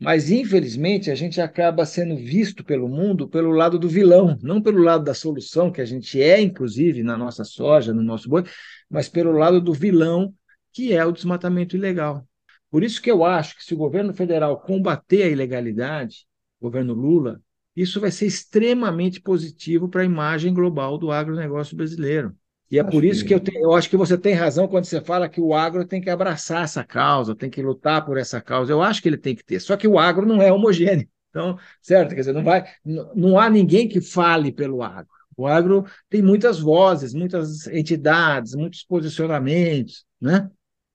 mas, 0.00 0.30
infelizmente, 0.30 1.10
a 1.10 1.14
gente 1.16 1.40
acaba 1.40 1.84
sendo 1.84 2.16
visto 2.16 2.64
pelo 2.64 2.88
mundo 2.88 3.28
pelo 3.28 3.50
lado 3.50 3.78
do 3.80 3.88
vilão, 3.88 4.38
não 4.40 4.62
pelo 4.62 4.80
lado 4.80 5.02
da 5.02 5.12
solução, 5.12 5.72
que 5.72 5.80
a 5.80 5.84
gente 5.84 6.22
é, 6.22 6.40
inclusive, 6.40 7.02
na 7.02 7.16
nossa 7.16 7.42
soja, 7.42 7.92
no 7.92 8.02
nosso 8.02 8.28
boi, 8.28 8.44
mas 8.88 9.08
pelo 9.08 9.32
lado 9.32 9.60
do 9.60 9.74
vilão, 9.74 10.32
que 10.72 10.92
é 10.92 11.04
o 11.04 11.10
desmatamento 11.10 11.76
ilegal. 11.76 12.24
Por 12.70 12.84
isso 12.84 13.02
que 13.02 13.10
eu 13.10 13.24
acho 13.24 13.56
que 13.56 13.64
se 13.64 13.74
o 13.74 13.76
governo 13.76 14.14
federal 14.14 14.60
combater 14.60 15.24
a 15.24 15.28
ilegalidade, 15.28 16.26
o 16.60 16.66
governo 16.66 16.94
Lula, 16.94 17.42
isso 17.80 18.00
vai 18.00 18.10
ser 18.10 18.26
extremamente 18.26 19.20
positivo 19.20 19.88
para 19.88 20.02
a 20.02 20.04
imagem 20.04 20.52
global 20.52 20.98
do 20.98 21.12
agronegócio 21.12 21.76
brasileiro. 21.76 22.34
E 22.70 22.78
é 22.78 22.82
acho 22.82 22.90
por 22.90 23.04
isso 23.04 23.24
que, 23.24 23.38
que 23.38 23.56
eu, 23.56 23.62
eu, 23.62 23.72
acho 23.74 23.88
que 23.88 23.96
você 23.96 24.18
tem 24.18 24.34
razão 24.34 24.68
quando 24.68 24.84
você 24.84 25.00
fala 25.00 25.28
que 25.28 25.40
o 25.40 25.54
agro 25.54 25.86
tem 25.86 26.00
que 26.00 26.10
abraçar 26.10 26.64
essa 26.64 26.84
causa, 26.84 27.34
tem 27.34 27.48
que 27.48 27.62
lutar 27.62 28.04
por 28.04 28.18
essa 28.18 28.40
causa. 28.40 28.72
Eu 28.72 28.82
acho 28.82 29.00
que 29.00 29.08
ele 29.08 29.16
tem 29.16 29.34
que 29.34 29.44
ter. 29.44 29.60
Só 29.60 29.76
que 29.76 29.88
o 29.88 29.98
agro 29.98 30.26
não 30.26 30.42
é 30.42 30.52
homogêneo. 30.52 31.08
Então, 31.30 31.58
certo? 31.80 32.10
Quer 32.10 32.20
dizer, 32.20 32.32
não, 32.32 32.42
vai, 32.42 32.64
não 32.84 33.38
há 33.38 33.48
ninguém 33.48 33.88
que 33.88 34.00
fale 34.00 34.52
pelo 34.52 34.82
agro. 34.82 35.08
O 35.36 35.46
agro 35.46 35.84
tem 36.10 36.20
muitas 36.20 36.58
vozes, 36.58 37.14
muitas 37.14 37.66
entidades, 37.68 38.54
muitos 38.54 38.82
posicionamentos, 38.82 40.04
né? 40.20 40.50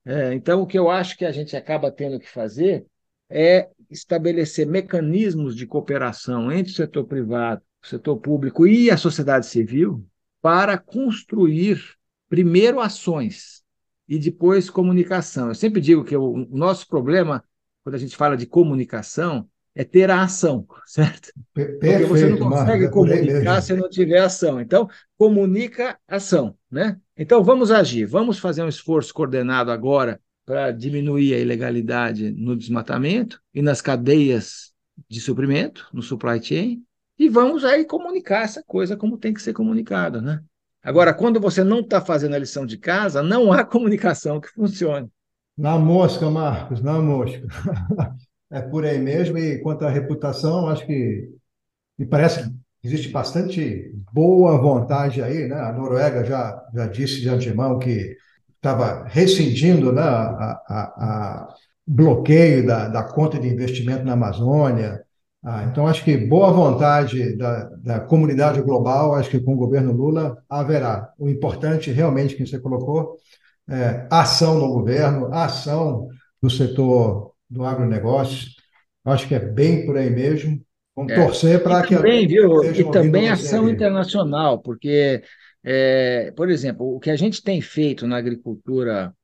É, 0.06 0.34
então, 0.34 0.62
o 0.62 0.67
que 0.67 0.78
eu 0.78 0.89
acho 0.89 1.17
que 1.17 1.24
a 1.24 1.32
gente 1.32 1.56
acaba 1.56 1.89
tendo 1.89 2.19
que 2.19 2.30
fazer 2.30 2.86
é 3.30 3.69
estabelecer 3.89 4.67
mecanismos 4.67 5.56
de 5.56 5.65
cooperação 5.65 6.52
entre 6.52 6.72
o 6.72 6.76
setor 6.76 7.06
privado, 7.06 7.62
o 7.84 7.88
setor 7.88 8.17
público 8.17 8.67
e 8.67 8.89
a 8.89 8.98
sociedade 8.98 9.46
civil, 9.46 10.06
para 10.41 10.78
construir 10.78 11.82
primeiro 12.30 12.80
ações 12.80 13.63
e 14.08 14.17
depois 14.19 14.69
comunicação. 14.69 15.50
Eu 15.50 15.56
sempre 15.56 15.80
digo 15.80 16.04
que 16.04 16.15
o 16.15 16.48
nosso 16.52 16.88
problema, 16.88 17.43
quando 17.84 17.96
a 17.96 18.00
gente 18.00 18.15
fala 18.15 18.36
de 18.36 18.46
comunicação, 18.46 19.48
é 19.76 19.84
ter 19.84 20.10
a 20.12 20.22
ação, 20.22 20.67
certo? 20.86 21.32
Perfeito, 21.54 21.80
Porque 21.80 22.06
você 22.06 22.30
não 22.30 22.38
consegue 22.38 22.84
Marcos, 22.84 22.89
comunicar 22.89 23.62
se 23.62 23.74
não 23.74 23.89
tiver 23.89 24.19
ação. 24.19 24.62
Então, 24.62 24.88
comunica 25.17 25.98
ação, 26.08 26.56
né? 26.69 27.00
Então, 27.17 27.43
vamos 27.43 27.72
agir, 27.72 28.06
vamos 28.06 28.38
fazer 28.38 28.63
um 28.63 28.67
esforço 28.67 29.13
coordenado 29.13 29.72
agora 29.72 30.22
para 30.45 30.71
diminuir 30.71 31.34
a 31.34 31.39
ilegalidade 31.39 32.32
no 32.32 32.56
desmatamento 32.56 33.41
e 33.53 33.62
nas 33.62 33.82
cadeias 33.82 34.73
de 35.10 35.19
suprimento, 35.19 35.88
no 35.93 36.01
supply 36.01 36.43
chain, 36.43 36.84
e 37.17 37.29
vamos 37.29 37.63
aí 37.63 37.86
comunicar 37.86 38.43
essa 38.43 38.63
coisa 38.63 38.97
como 38.97 39.17
tem 39.17 39.34
que 39.34 39.41
ser 39.41 39.53
comunicada, 39.53 40.21
né? 40.21 40.41
Agora, 40.84 41.13
quando 41.13 41.39
você 41.39 41.63
não 41.63 41.79
está 41.79 42.01
fazendo 42.01 42.36
a 42.36 42.39
lição 42.39 42.65
de 42.65 42.77
casa, 42.77 43.23
não 43.23 43.53
há 43.53 43.63
comunicação 43.65 44.41
que 44.41 44.49
funcione. 44.49 45.10
Na 45.58 45.77
mosca, 45.77 46.29
Marcos, 46.29 46.82
na 46.82 46.99
mosca. 46.99 47.41
é 48.51 48.62
por 48.62 48.86
aí 48.86 48.99
mesmo. 48.99 49.38
E 49.38 49.60
quanto 49.60 49.86
à 49.86 49.89
reputação, 49.89 50.67
acho 50.67 50.86
que 50.86 51.29
me 51.97 52.06
parece 52.06 52.49
que 52.49 52.56
existe 52.84 53.10
bastante 53.10 53.93
boa 54.12 54.60
vontade 54.60 55.21
aí, 55.21 55.47
né? 55.47 55.56
A 55.56 55.71
Noruega 55.71 56.25
já, 56.25 56.62
já 56.73 56.88
disse 56.88 57.21
de 57.21 57.29
antemão 57.29 57.79
que 57.79 58.17
estava 58.63 59.04
rescindindo 59.10 59.91
né, 59.91 60.02
a, 60.02 60.62
a, 60.69 60.82
a 60.97 61.56
bloqueio 61.86 62.65
da, 62.65 62.88
da 62.88 63.04
conta 63.04 63.38
de 63.38 63.49
investimento 63.49 64.06
na 64.06 64.13
Amazônia. 64.13 65.04
Ah, 65.43 65.65
então, 65.69 65.86
acho 65.86 66.06
que 66.06 66.15
boa 66.15 66.49
vontade 66.54 67.36
da, 67.36 67.65
da 67.84 67.99
comunidade 67.99 68.62
global, 68.62 69.13
acho 69.15 69.30
que 69.30 69.41
com 69.41 69.54
o 69.54 69.58
governo 69.58 69.91
Lula 69.91 70.41
haverá. 70.49 71.12
O 71.19 71.28
importante, 71.28 71.91
realmente, 71.91 72.36
que 72.36 72.47
você 72.47 72.58
colocou, 72.58 73.17
é 73.69 74.08
ação 74.10 74.58
no 74.58 74.69
governo, 74.69 75.34
ação 75.34 76.08
do 76.41 76.49
setor 76.49 77.34
do 77.49 77.65
agronegócio. 77.65 78.47
Acho 79.04 79.28
que 79.28 79.36
é 79.36 79.39
bem 79.39 79.86
por 79.86 79.97
aí 79.97 80.10
mesmo. 80.10 80.62
Vamos 80.95 81.12
é. 81.12 81.15
torcer 81.15 81.62
para 81.62 81.82
que. 81.82 81.97
Também, 81.97 82.26
viu? 82.26 82.63
E 82.63 82.89
também 82.91 83.30
ação 83.30 83.69
internacional, 83.69 84.60
porque, 84.60 85.21
é, 85.63 86.32
por 86.32 86.49
exemplo, 86.49 86.95
o 86.95 86.99
que 86.99 87.10
a 87.10 87.15
gente 87.15 87.41
tem 87.41 87.62
feito 87.62 88.06
na 88.06 88.17
agricultura 88.17 89.15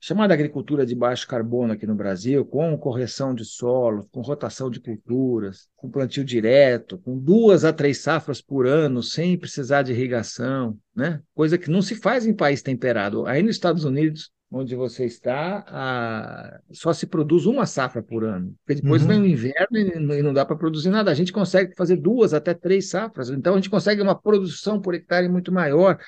chamada 0.00 0.32
agricultura 0.32 0.86
de 0.86 0.94
baixo 0.94 1.26
carbono 1.26 1.72
aqui 1.72 1.86
no 1.86 1.94
Brasil, 1.94 2.44
com 2.44 2.76
correção 2.78 3.34
de 3.34 3.44
solo, 3.44 4.08
com 4.12 4.20
rotação 4.20 4.70
de 4.70 4.80
culturas, 4.80 5.68
com 5.76 5.90
plantio 5.90 6.24
direto, 6.24 6.98
com 6.98 7.18
duas 7.18 7.64
a 7.64 7.72
três 7.72 7.98
safras 7.98 8.40
por 8.40 8.66
ano, 8.66 9.02
sem 9.02 9.36
precisar 9.36 9.82
de 9.82 9.92
irrigação, 9.92 10.78
né? 10.94 11.20
coisa 11.34 11.58
que 11.58 11.70
não 11.70 11.82
se 11.82 11.96
faz 11.96 12.26
em 12.26 12.34
país 12.34 12.62
temperado. 12.62 13.26
Aí 13.26 13.42
nos 13.42 13.56
Estados 13.56 13.84
Unidos, 13.84 14.30
onde 14.50 14.74
você 14.74 15.04
está, 15.04 15.64
a... 15.68 16.60
só 16.72 16.92
se 16.92 17.06
produz 17.06 17.44
uma 17.44 17.66
safra 17.66 18.02
por 18.02 18.24
ano, 18.24 18.54
porque 18.64 18.80
depois 18.80 19.02
uhum. 19.02 19.08
vem 19.08 19.20
o 19.20 19.26
inverno 19.26 20.14
e 20.14 20.22
não 20.22 20.32
dá 20.32 20.44
para 20.44 20.56
produzir 20.56 20.88
nada. 20.88 21.10
A 21.10 21.14
gente 21.14 21.32
consegue 21.32 21.74
fazer 21.76 21.96
duas 21.96 22.32
até 22.32 22.54
três 22.54 22.88
safras, 22.88 23.28
então 23.30 23.54
a 23.54 23.56
gente 23.56 23.68
consegue 23.68 24.00
uma 24.00 24.18
produção 24.18 24.80
por 24.80 24.94
hectare 24.94 25.28
muito 25.28 25.52
maior, 25.52 25.98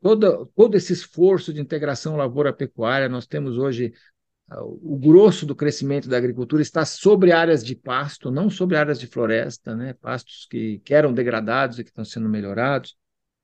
todo, 0.00 0.46
todo 0.56 0.76
esse 0.76 0.92
esforço 0.92 1.52
de 1.52 1.60
integração 1.60 2.16
lavoura-pecuária, 2.16 3.08
nós 3.08 3.26
temos 3.26 3.58
hoje 3.58 3.92
ah, 4.48 4.62
o 4.64 4.98
grosso 4.98 5.44
do 5.44 5.54
crescimento 5.54 6.08
da 6.08 6.16
agricultura 6.16 6.62
está 6.62 6.84
sobre 6.86 7.32
áreas 7.32 7.62
de 7.62 7.76
pasto, 7.76 8.30
não 8.30 8.48
sobre 8.48 8.76
áreas 8.76 8.98
de 8.98 9.06
floresta, 9.06 9.76
né? 9.76 9.92
pastos 9.92 10.46
que, 10.50 10.80
que 10.80 10.94
eram 10.94 11.12
degradados 11.12 11.78
e 11.78 11.84
que 11.84 11.90
estão 11.90 12.04
sendo 12.04 12.28
melhorados. 12.28 12.96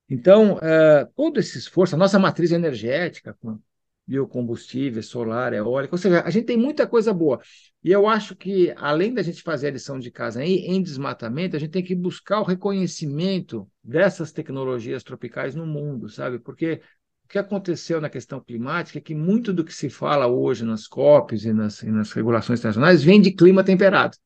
Então, 0.08 0.54
uh, 0.54 1.12
todo 1.14 1.38
esse 1.40 1.58
esforço, 1.58 1.94
a 1.94 1.98
nossa 1.98 2.18
matriz 2.18 2.52
energética, 2.52 3.36
com 3.40 3.58
biocombustível, 4.06 5.02
solar, 5.02 5.52
eólica, 5.52 5.94
ou 5.94 5.98
seja, 5.98 6.22
a 6.22 6.30
gente 6.30 6.46
tem 6.46 6.56
muita 6.56 6.86
coisa 6.86 7.12
boa. 7.12 7.40
E 7.82 7.90
eu 7.90 8.06
acho 8.06 8.36
que, 8.36 8.72
além 8.76 9.12
da 9.12 9.22
gente 9.22 9.42
fazer 9.42 9.68
a 9.68 9.72
lição 9.72 9.98
de 9.98 10.10
casa 10.10 10.44
em, 10.44 10.70
em 10.70 10.82
desmatamento, 10.82 11.56
a 11.56 11.58
gente 11.58 11.70
tem 11.70 11.82
que 11.82 11.94
buscar 11.94 12.40
o 12.40 12.44
reconhecimento 12.44 13.68
dessas 13.82 14.30
tecnologias 14.30 15.02
tropicais 15.02 15.54
no 15.54 15.66
mundo, 15.66 16.08
sabe? 16.08 16.38
Porque 16.38 16.80
o 17.24 17.28
que 17.28 17.38
aconteceu 17.38 18.00
na 18.00 18.08
questão 18.08 18.40
climática 18.40 18.98
é 18.98 19.02
que 19.02 19.14
muito 19.14 19.52
do 19.52 19.64
que 19.64 19.74
se 19.74 19.90
fala 19.90 20.28
hoje 20.28 20.64
nas 20.64 20.86
COPs 20.86 21.44
e 21.44 21.52
nas, 21.52 21.82
e 21.82 21.90
nas 21.90 22.12
regulações 22.12 22.60
internacionais 22.60 23.02
vem 23.02 23.20
de 23.20 23.32
clima 23.32 23.64
temperado, 23.64 24.16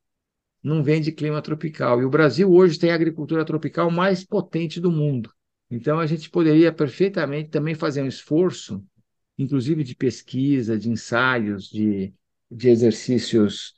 não 0.63 0.83
vem 0.83 1.01
de 1.01 1.11
clima 1.11 1.41
tropical. 1.41 2.03
E 2.03 2.05
o 2.05 2.11
Brasil 2.11 2.53
hoje 2.53 2.79
tem 2.79 2.91
a 2.91 2.95
agricultura 2.95 3.45
tropical 3.47 3.91
mais 3.91 4.23
potente 4.23 4.79
do 4.79 4.93
mundo. 4.93 5.33
Então, 5.71 6.01
a 6.01 6.07
gente 6.07 6.29
poderia 6.29 6.73
perfeitamente 6.73 7.49
também 7.49 7.75
fazer 7.75 8.03
um 8.03 8.07
esforço 8.07 8.85
inclusive 9.43 9.83
de 9.83 9.95
pesquisa, 9.95 10.79
de 10.79 10.91
ensaios, 10.91 11.69
de, 11.69 12.13
de 12.51 12.69
exercícios 12.69 13.75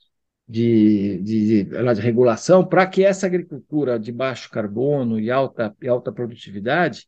de, 0.48 1.18
de, 1.22 1.64
de, 1.64 1.94
de 1.94 2.00
regulação, 2.00 2.66
para 2.66 2.86
que 2.86 3.04
essa 3.04 3.26
agricultura 3.26 3.98
de 3.98 4.10
baixo 4.10 4.50
carbono 4.50 5.18
e 5.18 5.30
alta, 5.30 5.74
e 5.80 5.88
alta 5.88 6.12
produtividade 6.12 7.06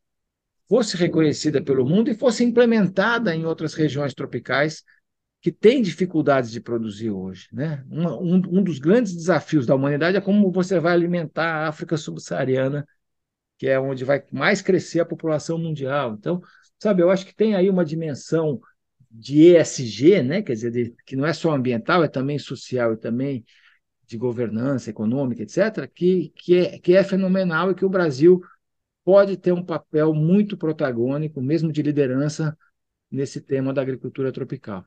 fosse 0.69 0.97
reconhecida 0.97 1.63
pelo 1.63 1.85
mundo 1.85 2.11
e 2.11 2.15
fosse 2.15 2.45
implementada 2.45 3.35
em 3.35 3.45
outras 3.45 3.75
regiões 3.75 4.15
tropicais 4.15 4.83
que 5.43 5.53
têm 5.53 5.83
dificuldades 5.83 6.51
de 6.51 6.61
produzir 6.61 7.11
hoje. 7.11 7.49
Né? 7.53 7.85
Um, 7.91 8.07
um, 8.07 8.35
um 8.37 8.63
dos 8.63 8.79
grandes 8.79 9.15
desafios 9.15 9.67
da 9.67 9.75
humanidade 9.75 10.17
é 10.17 10.21
como 10.21 10.51
você 10.51 10.81
vai 10.81 10.95
alimentar 10.95 11.45
a 11.45 11.69
África 11.69 11.99
subsaariana, 11.99 12.87
que 13.59 13.69
é 13.69 13.79
onde 13.79 14.05
vai 14.05 14.25
mais 14.33 14.63
crescer 14.63 15.01
a 15.01 15.05
população 15.05 15.59
mundial. 15.59 16.15
Então, 16.15 16.41
Sabe, 16.85 17.01
eu 17.01 17.09
acho 17.09 17.25
que 17.25 17.35
tem 17.35 17.55
aí 17.55 17.71
uma 17.71 17.83
dimensão 17.83 18.61
de 19.11 19.57
ESG, 19.57 20.23
né? 20.23 20.43
quer 20.43 20.53
dizer, 20.53 20.71
de, 20.71 20.95
que 21.07 21.17
não 21.17 21.25
é 21.25 21.33
só 21.33 21.51
ambiental, 21.51 22.05
é 22.05 22.09
também 22.09 22.39
social 22.39 22.93
e 22.93 22.99
também 22.99 23.43
de 24.07 24.19
governança 24.19 24.91
econômica, 24.91 25.43
etc., 25.43 25.89
que, 25.89 26.31
que, 26.37 26.59
é, 26.59 26.79
que 26.79 26.95
é 26.95 27.03
fenomenal 27.03 27.71
e 27.71 27.75
que 27.75 27.87
o 27.87 27.89
Brasil 27.89 28.39
pode 29.03 29.39
ter 29.39 29.51
um 29.51 29.65
papel 29.65 30.13
muito 30.13 30.59
protagônico, 30.59 31.41
mesmo 31.41 31.73
de 31.73 31.81
liderança, 31.81 32.55
nesse 33.11 33.41
tema 33.41 33.73
da 33.73 33.81
agricultura 33.81 34.31
tropical. 34.31 34.85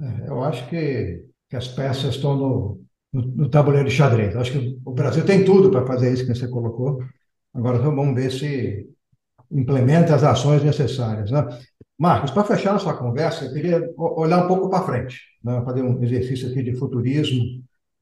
É, 0.00 0.28
eu 0.28 0.44
acho 0.44 0.68
que, 0.68 1.26
que 1.48 1.56
as 1.56 1.66
peças 1.66 2.14
estão 2.14 2.36
no, 2.36 2.84
no, 3.12 3.22
no 3.22 3.50
tabuleiro 3.50 3.88
de 3.88 3.94
xadrez. 3.96 4.36
Eu 4.36 4.40
acho 4.40 4.52
que 4.52 4.78
o 4.84 4.92
Brasil 4.92 5.26
tem 5.26 5.44
tudo 5.44 5.68
para 5.68 5.84
fazer 5.84 6.12
isso 6.12 6.24
que 6.24 6.32
você 6.32 6.46
colocou. 6.46 7.02
Agora 7.52 7.76
vamos 7.80 8.14
ver 8.14 8.30
se 8.30 8.88
implementa 9.50 10.14
as 10.14 10.22
ações 10.22 10.62
necessárias. 10.62 11.30
Né? 11.30 11.46
Marcos, 11.98 12.30
para 12.30 12.44
fechar 12.44 12.72
nossa 12.72 12.94
conversa, 12.94 13.44
eu 13.44 13.52
queria 13.52 13.90
olhar 13.96 14.44
um 14.44 14.48
pouco 14.48 14.70
para 14.70 14.84
frente, 14.84 15.20
né? 15.42 15.62
fazer 15.64 15.82
um 15.82 16.02
exercício 16.02 16.48
aqui 16.48 16.62
de 16.62 16.74
futurismo, 16.74 17.44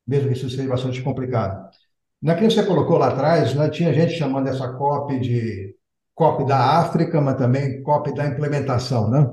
mesmo 0.06 0.28
que 0.28 0.34
isso 0.34 0.48
seja 0.50 0.68
bastante 0.68 1.02
complicado. 1.02 1.68
Naquilo 2.20 2.48
que 2.48 2.54
você 2.54 2.64
colocou 2.64 2.98
lá 2.98 3.08
atrás, 3.08 3.54
né, 3.54 3.68
tinha 3.70 3.94
gente 3.94 4.14
chamando 4.14 4.48
essa 4.48 4.72
COP 4.72 5.20
de 5.20 5.74
COP 6.14 6.44
da 6.46 6.80
África, 6.80 7.20
mas 7.20 7.36
também 7.36 7.82
COP 7.82 8.12
da 8.14 8.26
implementação. 8.26 9.08
Né? 9.08 9.30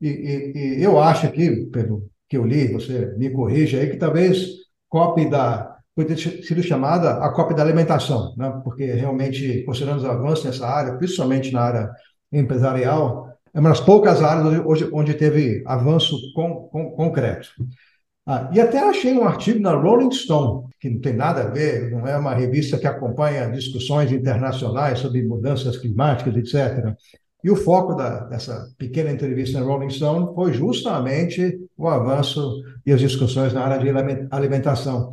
E, 0.00 0.08
e, 0.08 0.78
e 0.78 0.82
eu 0.82 1.00
acho 1.00 1.30
que, 1.32 1.66
pelo 1.66 2.08
que 2.28 2.36
eu 2.36 2.44
li, 2.44 2.72
você 2.72 3.14
me 3.16 3.30
corrija 3.30 3.78
aí, 3.78 3.90
que 3.90 3.96
talvez 3.96 4.46
COP 4.88 5.28
da 5.28 5.77
foi 5.98 6.16
sido 6.16 6.62
chamada 6.62 7.14
a 7.24 7.28
COP 7.30 7.54
da 7.54 7.62
alimentação, 7.62 8.32
né? 8.36 8.60
porque 8.62 8.84
realmente, 8.84 9.64
considerando 9.64 9.98
os 9.98 10.04
avanços 10.04 10.44
nessa 10.44 10.64
área, 10.64 10.96
principalmente 10.96 11.52
na 11.52 11.60
área 11.60 11.90
empresarial, 12.30 13.28
é 13.52 13.58
uma 13.58 13.70
das 13.70 13.80
poucas 13.80 14.22
áreas 14.22 14.64
hoje 14.64 14.88
onde 14.92 15.14
teve 15.14 15.64
avanço 15.66 16.16
com, 16.34 16.68
com, 16.68 16.92
concreto. 16.92 17.48
Ah, 18.24 18.48
e 18.52 18.60
até 18.60 18.78
achei 18.78 19.12
um 19.18 19.24
artigo 19.24 19.58
na 19.58 19.72
Rolling 19.72 20.12
Stone, 20.12 20.68
que 20.78 20.88
não 20.88 21.00
tem 21.00 21.14
nada 21.14 21.42
a 21.42 21.48
ver, 21.48 21.90
não 21.90 22.06
é 22.06 22.16
uma 22.16 22.34
revista 22.34 22.78
que 22.78 22.86
acompanha 22.86 23.50
discussões 23.50 24.12
internacionais 24.12 25.00
sobre 25.00 25.26
mudanças 25.26 25.78
climáticas, 25.78 26.36
etc. 26.36 26.94
E 27.42 27.50
o 27.50 27.56
foco 27.56 27.94
da, 27.94 28.20
dessa 28.20 28.68
pequena 28.78 29.10
entrevista 29.10 29.58
na 29.58 29.66
Rolling 29.66 29.90
Stone 29.90 30.32
foi 30.32 30.52
justamente 30.52 31.58
o 31.76 31.88
avanço 31.88 32.62
e 32.86 32.92
as 32.92 33.00
discussões 33.00 33.52
na 33.52 33.64
área 33.64 33.78
de 33.78 33.88
alimentação. 34.30 35.10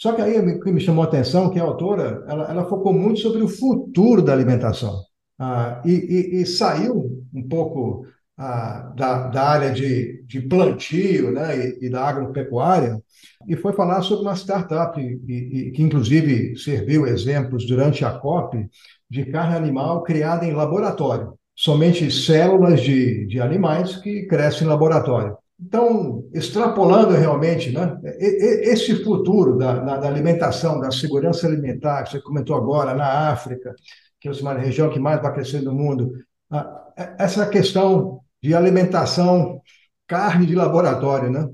Só 0.00 0.12
que 0.14 0.22
aí 0.22 0.38
o 0.38 0.60
que 0.60 0.72
me 0.72 0.80
chamou 0.80 1.04
a 1.04 1.06
atenção 1.06 1.46
é 1.46 1.50
que 1.50 1.60
a 1.60 1.62
autora 1.62 2.24
ela, 2.26 2.50
ela 2.50 2.68
focou 2.68 2.92
muito 2.92 3.20
sobre 3.20 3.42
o 3.42 3.48
futuro 3.48 4.22
da 4.22 4.32
alimentação 4.32 5.02
ah, 5.38 5.82
e, 5.84 5.92
e, 5.92 6.40
e, 6.40 6.46
saiu 6.46 7.22
um 7.34 7.46
pouco 7.46 8.06
ah, 8.38 8.92
da, 8.96 9.28
da 9.28 9.42
área 9.42 9.70
de, 9.70 10.22
de 10.26 10.40
plantio 10.40 11.30
né, 11.32 11.54
e, 11.56 11.86
e, 11.86 11.90
da 11.90 12.02
agropecuária 12.02 12.98
e 13.46 13.54
foi 13.56 13.74
falar 13.74 14.00
sobre 14.00 14.24
uma 14.24 14.34
startup 14.34 14.98
e, 14.98 15.70
que 15.72 15.82
inclusive 15.82 16.56
serviu 16.56 17.06
exemplos 17.06 17.66
durante 17.66 18.02
a 18.02 18.10
COP 18.10 18.56
de 19.10 19.26
carne 19.26 19.56
animal 19.56 20.02
criada 20.02 20.46
em 20.46 20.52
laboratório, 20.52 21.34
somente 21.54 22.10
células 22.10 22.80
de, 22.80 23.26
de 23.26 23.38
animais 23.38 23.96
que 23.96 24.26
crescem 24.26 24.66
em 24.66 24.70
laboratório. 24.70 25.36
Então, 25.62 26.24
extrapolando 26.32 27.12
realmente 27.12 27.70
né, 27.70 27.98
esse 28.18 29.04
futuro 29.04 29.58
da, 29.58 29.98
da, 29.98 30.08
alimentação, 30.08 30.80
da 30.80 30.90
segurança 30.90 31.46
alimentar, 31.46 32.02
que 32.04 32.12
você 32.12 32.20
comentou 32.20 32.56
agora, 32.56 32.94
na 32.94 33.30
África, 33.30 33.74
que 34.18 34.28
é 34.28 34.32
a 34.32 34.54
região 34.54 34.90
que 34.90 34.98
mais 34.98 35.20
vai 35.20 35.32
crescer 35.34 35.60
no 35.60 35.74
mundo, 35.74 36.12
essa 37.18 37.46
questão 37.46 38.20
de 38.42 38.54
alimentação, 38.54 39.60
carne 40.06 40.46
de 40.46 40.54
laboratório, 40.54 41.30
né? 41.30 41.48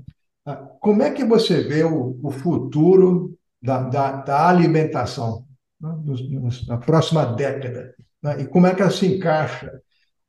Como 0.79 1.03
é 1.03 1.11
que 1.11 1.25
você 1.25 1.61
vê 1.61 1.83
o, 1.83 2.17
o 2.23 2.31
futuro 2.31 3.37
da, 3.61 3.83
da, 3.83 4.11
da 4.21 4.47
alimentação 4.47 5.45
né, 5.81 5.91
na 6.67 6.77
próxima 6.77 7.25
década? 7.25 7.93
Né? 8.23 8.41
E 8.41 8.45
como 8.45 8.67
é 8.67 8.73
que 8.73 8.81
ela 8.81 8.89
se 8.89 9.05
encaixa 9.05 9.69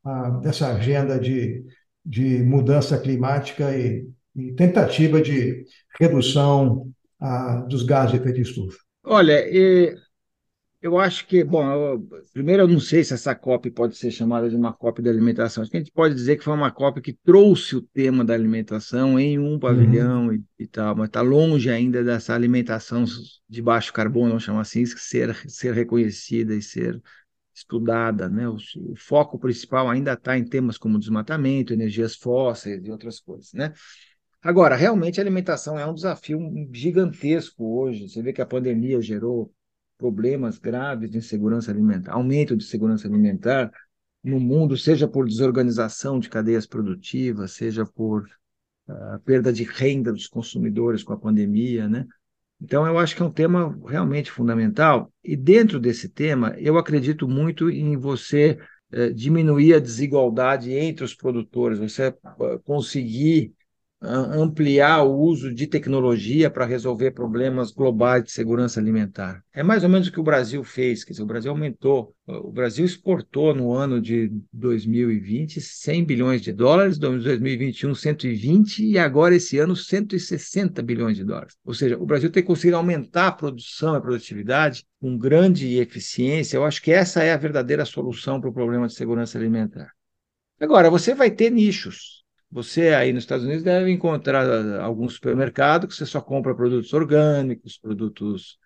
ah, 0.05 0.41
nessa 0.43 0.69
agenda 0.69 1.19
de 1.19 1.65
de 2.09 2.43
mudança 2.43 2.99
climática 2.99 3.77
e, 3.77 4.09
e 4.35 4.53
tentativa 4.53 5.21
de 5.21 5.65
redução 6.01 6.91
ah, 7.21 7.67
dos 7.69 7.83
gases 7.83 8.13
de 8.13 8.17
efeito 8.17 8.37
de 8.37 8.43
estufa? 8.43 8.79
Olha, 9.05 9.45
eu 10.81 10.97
acho 10.99 11.27
que, 11.27 11.45
bom, 11.45 11.71
eu, 11.71 12.09
primeiro 12.33 12.63
eu 12.63 12.69
não 12.69 12.81
sei 12.81 13.05
se 13.05 13.13
essa 13.13 13.35
COP 13.35 13.71
pode 13.71 13.97
ser 13.97 14.11
chamada 14.11 14.49
de 14.49 14.57
uma 14.57 14.73
COP 14.73 15.03
da 15.03 15.11
alimentação. 15.11 15.63
Acho 15.63 15.71
que 15.71 15.77
a 15.77 15.81
gente 15.81 15.93
pode 15.93 16.15
dizer 16.15 16.37
que 16.37 16.45
foi 16.45 16.55
uma 16.55 16.71
COP 16.71 17.03
que 17.03 17.13
trouxe 17.13 17.77
o 17.77 17.83
tema 17.83 18.25
da 18.25 18.33
alimentação 18.33 19.21
em 19.21 19.39
um 19.39 19.59
pavilhão 19.59 20.29
uhum. 20.29 20.35
e, 20.35 20.45
e, 20.61 20.67
tal, 20.67 20.97
mas 20.97 21.09
está 21.09 21.21
longe 21.21 21.69
ainda 21.69 22.03
dessa 22.03 22.35
alimentação 22.35 23.05
de 23.49 23.61
baixo 23.61 23.93
carbono, 23.93 24.29
vamos 24.29 24.45
chamar 24.45 24.63
assim, 24.63 24.87
ser, 24.87 25.35
ser 25.49 25.75
reconhecida 25.75 26.55
e 26.55 26.63
ser 26.63 27.03
estudada, 27.59 28.29
né? 28.29 28.49
O, 28.49 28.57
o 28.57 28.97
foco 28.97 29.39
principal 29.39 29.89
ainda 29.89 30.13
está 30.13 30.37
em 30.39 30.45
temas 30.45 30.79
como 30.79 30.99
desmatamento, 30.99 31.73
energias 31.73 32.17
fósseis 32.17 32.85
e 32.85 32.91
outras 32.91 33.21
coisas, 33.21 33.53
né? 33.53 33.73
Agora, 34.43 34.77
realmente 34.77 35.21
a 35.21 35.23
alimentação 35.23 35.79
é 35.79 35.85
um 35.85 35.95
desafio 35.95 36.41
gigantesco 36.73 37.65
hoje. 37.65 38.09
Você 38.09 38.23
vê 38.23 38.33
que 38.33 38.41
a 38.41 38.47
pandemia 38.47 39.01
gerou 39.03 39.53
problemas 39.97 40.59
graves 40.59 41.11
de 41.11 41.19
insegurança 41.19 41.73
alimentar, 41.73 42.13
aumento 42.13 42.57
de 42.57 42.65
segurança 42.65 43.09
alimentar 43.09 43.71
no 44.23 44.39
mundo, 44.39 44.77
seja 44.77 45.09
por 45.09 45.27
desorganização 45.27 46.21
de 46.21 46.29
cadeias 46.29 46.67
produtivas, 46.67 47.53
seja 47.53 47.85
por 47.85 48.29
uh, 48.89 49.19
perda 49.25 49.53
de 49.53 49.65
renda 49.65 50.13
dos 50.13 50.29
consumidores 50.29 51.03
com 51.03 51.13
a 51.13 51.19
pandemia, 51.19 51.89
né? 51.89 52.07
Então, 52.61 52.87
eu 52.87 52.99
acho 52.99 53.15
que 53.15 53.23
é 53.23 53.25
um 53.25 53.31
tema 53.31 53.79
realmente 53.87 54.31
fundamental. 54.31 55.13
E 55.23 55.37
dentro 55.37 55.79
desse 55.79 56.09
tema, 56.09 56.55
eu 56.59 56.77
acredito 56.77 57.29
muito 57.29 57.71
em 57.71 57.97
você 57.97 58.59
eh, 58.91 59.11
diminuir 59.11 59.75
a 59.75 59.79
desigualdade 59.79 60.73
entre 60.73 61.05
os 61.05 61.15
produtores, 61.15 61.79
você 61.79 62.07
eh, 62.07 62.15
conseguir 62.65 63.55
ampliar 64.01 65.03
o 65.03 65.19
uso 65.19 65.53
de 65.53 65.67
tecnologia 65.67 66.49
para 66.49 66.65
resolver 66.65 67.11
problemas 67.11 67.73
globais 67.73 68.23
de 68.23 68.31
segurança 68.31 68.79
alimentar. 68.79 69.43
É 69.53 69.63
mais 69.63 69.83
ou 69.83 69.89
menos 69.89 70.07
o 70.07 70.13
que 70.13 70.21
o 70.21 70.25
Brasil 70.25 70.63
fez, 70.63 71.03
quer 71.03 71.13
dizer, 71.13 71.23
o 71.23 71.27
Brasil 71.27 71.51
aumentou, 71.51 72.15
o 72.27 72.53
Brasil 72.53 72.85
exportou 72.85 73.53
no 73.55 73.73
ano 73.73 74.01
de 74.01 74.31
2020 74.53 75.61
100 75.61 76.05
bilhões 76.05 76.43
de 76.43 76.53
dólares, 76.53 76.97
em 76.97 77.01
2021 77.01 77.95
120 77.95 78.85
e 78.85 78.99
agora 78.99 79.35
esse 79.35 79.59
ano 79.59 79.75
160 79.75 80.81
bilhões 80.81 81.17
de 81.17 81.25
dólares. 81.25 81.57
Ou 81.65 81.75
seja, 81.75 81.99
o 81.99 82.07
Brasil 82.07 82.31
tem 82.31 82.43
conseguido 82.43 82.77
aumentar 82.77 83.29
a 83.29 83.33
produção 83.33 83.95
e 83.95 83.97
a 83.97 84.01
produtividade 84.01 84.85
com 85.01 85.19
grande 85.19 85.77
eficiência. 85.77 86.57
Eu 86.57 86.65
acho 86.65 86.81
que 86.81 86.93
essa 86.93 87.25
é 87.25 87.33
a 87.33 87.37
verdadeira 87.37 87.85
solução 87.85 88.41
para 88.41 88.51
o 88.51 88.53
problema 88.53 88.87
de 88.87 88.95
segurança 88.95 89.37
alimentar. 89.37 89.91
Agora, 90.61 90.91
você 90.91 91.15
vai 91.15 91.31
ter 91.31 91.51
nichos 91.51 92.19
você 92.51 92.89
aí 92.95 93.13
nos 93.13 93.25
Estados 93.25 93.45
Unidos 93.45 93.63
deve 93.63 93.91
encontrar 93.91 94.81
algum 94.81 95.09
supermercado 95.09 95.87
que 95.87 95.95
você 95.95 96.07
só 96.07 96.21
compra 96.21 96.55
produtos 96.55 96.93
orgânicos, 96.93 97.79
produtos, 97.79 98.59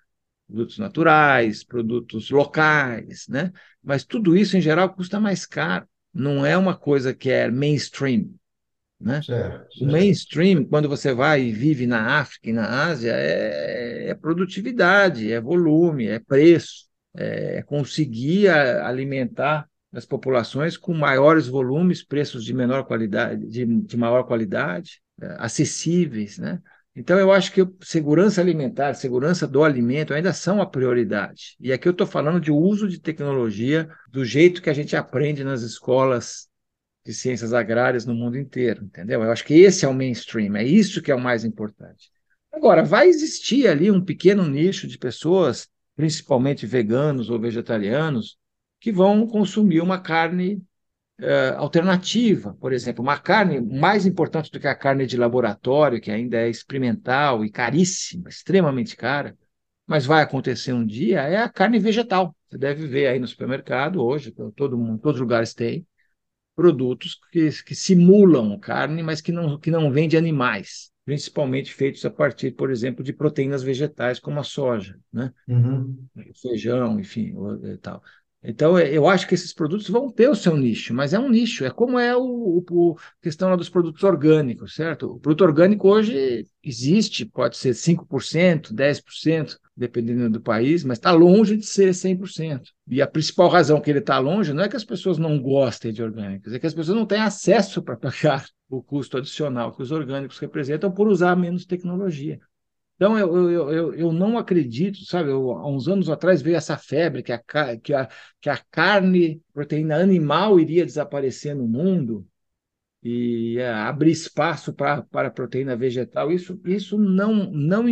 produtos 0.47 0.79
naturais, 0.79 1.64
produtos 1.64 2.31
locais, 2.31 3.27
né? 3.29 3.53
Mas 3.83 4.05
tudo 4.05 4.37
isso, 4.37 4.57
em 4.57 4.61
geral, 4.61 4.95
custa 4.95 5.18
mais 5.18 5.45
caro. 5.45 5.87
Não 6.14 6.47
é 6.47 6.57
uma 6.57 6.77
coisa 6.77 7.12
que 7.12 7.31
é 7.31 7.51
mainstream. 7.51 8.31
Né? 9.01 9.21
Certo, 9.23 9.73
certo. 9.73 9.85
O 9.85 9.87
mainstream, 9.90 10.64
quando 10.64 10.88
você 10.88 11.12
vai 11.12 11.42
e 11.42 11.53
vive 11.53 11.87
na 11.87 12.21
África 12.21 12.51
e 12.51 12.53
na 12.53 12.85
Ásia, 12.87 13.12
é, 13.12 14.11
é 14.11 14.14
produtividade, 14.14 15.33
é 15.33 15.40
volume, 15.40 16.07
é 16.07 16.21
preço, 16.21 16.87
é 17.16 17.62
conseguir 17.62 18.49
alimentar 18.49 19.68
das 19.93 20.07
populações 20.07 20.77
com 20.77 20.95
maiores 20.95 21.47
volumes, 21.47 22.03
preços 22.03 22.45
de 22.45 22.55
menor 22.55 22.85
qualidade, 22.85 23.47
de, 23.47 23.67
de 23.67 23.97
maior 23.97 24.25
qualidade, 24.25 25.03
é, 25.21 25.37
acessíveis, 25.39 26.39
né? 26.39 26.61
Então, 26.95 27.19
eu 27.19 27.33
acho 27.33 27.53
que 27.53 27.67
segurança 27.83 28.41
alimentar, 28.41 28.95
segurança 28.95 29.47
do 29.47 29.65
alimento 29.65 30.13
ainda 30.13 30.33
são 30.33 30.61
a 30.61 30.67
prioridade. 30.67 31.57
E 31.59 31.73
aqui 31.73 31.89
eu 31.89 31.93
estou 31.93 32.07
falando 32.07 32.39
de 32.39 32.51
uso 32.51 32.87
de 32.87 33.01
tecnologia 33.01 33.89
do 34.11 34.25
jeito 34.25 34.61
que 34.61 34.69
a 34.69 34.75
gente 34.75 34.95
aprende 34.95 35.43
nas 35.43 35.63
escolas 35.63 36.49
de 37.05 37.15
ciências 37.15 37.55
agrárias 37.55 38.05
no 38.05 38.15
mundo 38.15 38.39
inteiro, 38.39 38.85
entendeu? 38.85 39.23
Eu 39.23 39.33
acho 39.33 39.45
que 39.45 39.55
esse 39.55 39.85
é 39.85 39.89
o 39.89 39.95
mainstream, 39.95 40.55
é 40.55 40.65
isso 40.65 41.03
que 41.03 41.11
é 41.11 41.15
o 41.15 41.21
mais 41.21 41.45
importante. 41.45 42.11
Agora, 42.53 42.85
vai 42.85 43.09
existir 43.09 43.67
ali 43.67 43.90
um 43.90 44.05
pequeno 44.05 44.47
nicho 44.47 44.87
de 44.87 44.99
pessoas, 44.99 45.69
principalmente 45.97 46.67
veganos 46.67 47.31
ou 47.31 47.40
vegetarianos, 47.40 48.37
que 48.83 48.91
vão 48.91 49.29
consumir 49.29 49.81
uma 49.81 50.01
carne 50.01 50.57
uh, 51.21 51.57
alternativa, 51.57 52.53
por 52.61 52.73
exemplo, 52.73 53.01
uma 53.01 53.17
carne 53.17 53.61
mais 53.61 54.05
importante 54.05 54.51
do 54.51 54.59
que 54.59 54.67
a 54.67 54.75
carne 54.75 55.07
de 55.07 55.17
laboratório, 55.17 56.01
que 56.01 56.11
ainda 56.11 56.37
é 56.39 56.51
experimental 56.51 57.45
e 57.45 57.51
caríssima, 57.51 58.29
extremamente 58.29 58.97
cara, 58.97 59.39
mas 59.87 60.05
vai 60.05 60.21
acontecer 60.21 60.73
um 60.73 60.85
dia, 60.85 61.21
é 61.21 61.37
a 61.37 61.49
carne 61.49 61.79
vegetal. 61.79 62.35
Você 62.51 62.59
deve 62.59 62.89
ver 62.89 63.07
aí 63.07 63.21
no 63.21 63.29
supermercado 63.29 64.03
hoje, 64.03 64.35
todo 64.57 64.77
mundo, 64.77 65.01
todos 65.01 65.17
os 65.17 65.23
lugares 65.23 65.55
têm 65.55 65.87
produtos 66.57 67.21
que, 67.31 67.51
que 67.63 67.77
simulam 67.77 68.59
carne, 68.59 69.01
mas 69.01 69.21
que 69.21 69.31
não, 69.31 69.61
que 69.61 69.71
não 69.71 69.93
vêm 69.93 70.09
de 70.09 70.17
animais 70.17 70.93
principalmente 71.05 71.75
feitos 71.75 72.05
a 72.05 72.11
partir, 72.11 72.53
por 72.53 72.71
exemplo, 72.71 73.03
de 73.03 73.13
proteínas 73.13 73.63
vegetais, 73.63 74.21
como 74.21 74.39
a 74.39 74.45
soja, 74.45 74.99
né? 75.13 75.33
Uhum. 75.49 76.07
feijão, 76.41 76.99
enfim, 77.01 77.35
e 77.65 77.77
tal. 77.79 78.03
Então, 78.45 78.77
é, 78.77 78.90
eu 78.90 79.09
acho 79.09 79.27
que 79.29 79.35
esses 79.35 79.53
produtos 79.53 79.88
vão 79.88 80.11
ter 80.11 80.29
o 80.29 80.35
seu 80.35 80.57
nicho, 80.57 80.93
mas 80.93 81.15
é 81.15 81.19
um 81.19 81.31
nicho, 81.31 81.65
é 81.65 81.71
como 81.71 81.99
é 81.99 82.17
o, 82.17 82.65
o, 82.69 82.97
questão 83.21 83.57
dos 83.57 83.69
produtos 83.69 84.03
orgânicos, 84.03 84.75
certo? 84.75 85.13
O 85.13 85.21
produto 85.21 85.43
orgânico 85.45 85.88
hoje 85.88 86.45
existe, 86.63 87.25
pode 87.25 87.57
ser 87.57 87.73
5%, 87.75 88.73
10%, 88.73 89.57
dependendo 89.77 90.29
do 90.29 90.40
país, 90.40 90.83
mas 90.83 90.99
está 90.99 91.13
longe 91.13 91.57
de 91.57 91.65
ser 91.65 91.95
100%. 91.95 92.63
E 92.88 93.01
a 93.01 93.07
principal 93.07 93.49
razão 93.49 93.81
que 93.81 93.90
ele 93.90 94.01
está 94.01 94.19
longe 94.19 94.53
não 94.53 94.65
é 94.65 94.69
que 94.69 94.77
as 94.77 94.85
pessoas 94.85 95.19
não 95.19 95.40
gostem 95.40 95.93
de 95.93 96.03
orgânicos, 96.03 96.53
é 96.53 96.59
que 96.59 96.67
as 96.67 96.75
pessoas 96.75 96.97
não 96.97 97.07
têm 97.07 97.21
acesso 97.21 97.81
para 97.81 97.97
pagar 97.97 98.45
o 98.69 98.83
custo 98.83 99.19
adicional 99.19 99.73
que 99.73 99.83
os 99.83 99.93
orgânicos 99.93 100.38
representam 100.38 100.90
por 100.90 101.07
usar 101.07 101.37
menos 101.37 101.65
tecnologia. 101.65 102.40
Então, 102.97 103.19
eu, 103.19 103.51
eu, 103.51 103.73
eu, 103.73 103.95
eu 103.95 104.13
não 104.13 104.38
acredito, 104.38 105.05
sabe? 105.05 105.31
Eu, 105.31 105.51
há 105.53 105.69
uns 105.69 105.88
anos 105.88 106.09
atrás 106.09 106.40
veio 106.40 106.57
essa 106.57 106.77
febre 106.77 107.23
que 107.23 107.33
a, 107.33 107.38
que, 107.79 107.93
a, 107.93 108.09
que 108.40 108.49
a 108.49 108.57
carne, 108.71 109.43
proteína 109.53 109.97
animal 109.97 110.61
iria 110.61 110.87
desaparecer 110.87 111.55
no 111.57 111.67
mundo 111.67 112.27
e 113.03 113.59
é, 113.59 113.69
abrir 113.69 114.13
espaço 114.13 114.73
para, 114.73 115.03
para 115.03 115.29
a 115.29 115.31
proteína 115.31 115.77
vegetal. 115.77 116.31
Isso, 116.31 116.61
isso 116.65 116.97
não, 116.99 117.51
não 117.51 117.85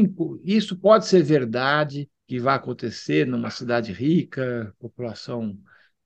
isso 0.44 0.76
pode 0.78 1.06
ser 1.06 1.22
verdade 1.22 2.08
que 2.26 2.38
vai 2.38 2.54
acontecer 2.54 3.26
numa 3.26 3.50
cidade 3.50 3.92
rica, 3.92 4.72
população 4.78 5.58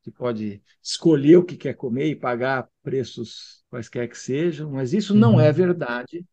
que 0.02 0.10
pode 0.10 0.62
escolher 0.82 1.36
o 1.36 1.44
que 1.44 1.56
quer 1.56 1.74
comer 1.74 2.08
e 2.08 2.16
pagar 2.16 2.68
preços 2.82 3.62
quaisquer 3.68 4.08
que 4.08 4.16
sejam, 4.16 4.70
mas 4.70 4.92
isso 4.92 5.14
não 5.14 5.40
é 5.40 5.48
uhum. 5.48 5.54
verdade 5.54 6.24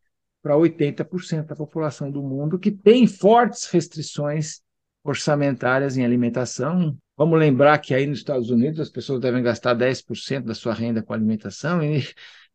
para 0.42 0.56
80% 0.56 1.46
da 1.46 1.56
população 1.56 2.10
do 2.10 2.22
mundo 2.22 2.58
que 2.58 2.70
tem 2.70 3.06
fortes 3.06 3.66
restrições 3.70 4.60
orçamentárias 5.04 5.96
em 5.96 6.04
alimentação. 6.04 6.96
Vamos 7.16 7.38
lembrar 7.38 7.78
que 7.78 7.94
aí 7.94 8.06
nos 8.06 8.18
Estados 8.18 8.50
Unidos 8.50 8.80
as 8.80 8.90
pessoas 8.90 9.20
devem 9.20 9.42
gastar 9.42 9.74
10% 9.74 10.44
da 10.44 10.54
sua 10.54 10.74
renda 10.74 11.02
com 11.02 11.12
alimentação 11.12 11.82
e, 11.82 12.04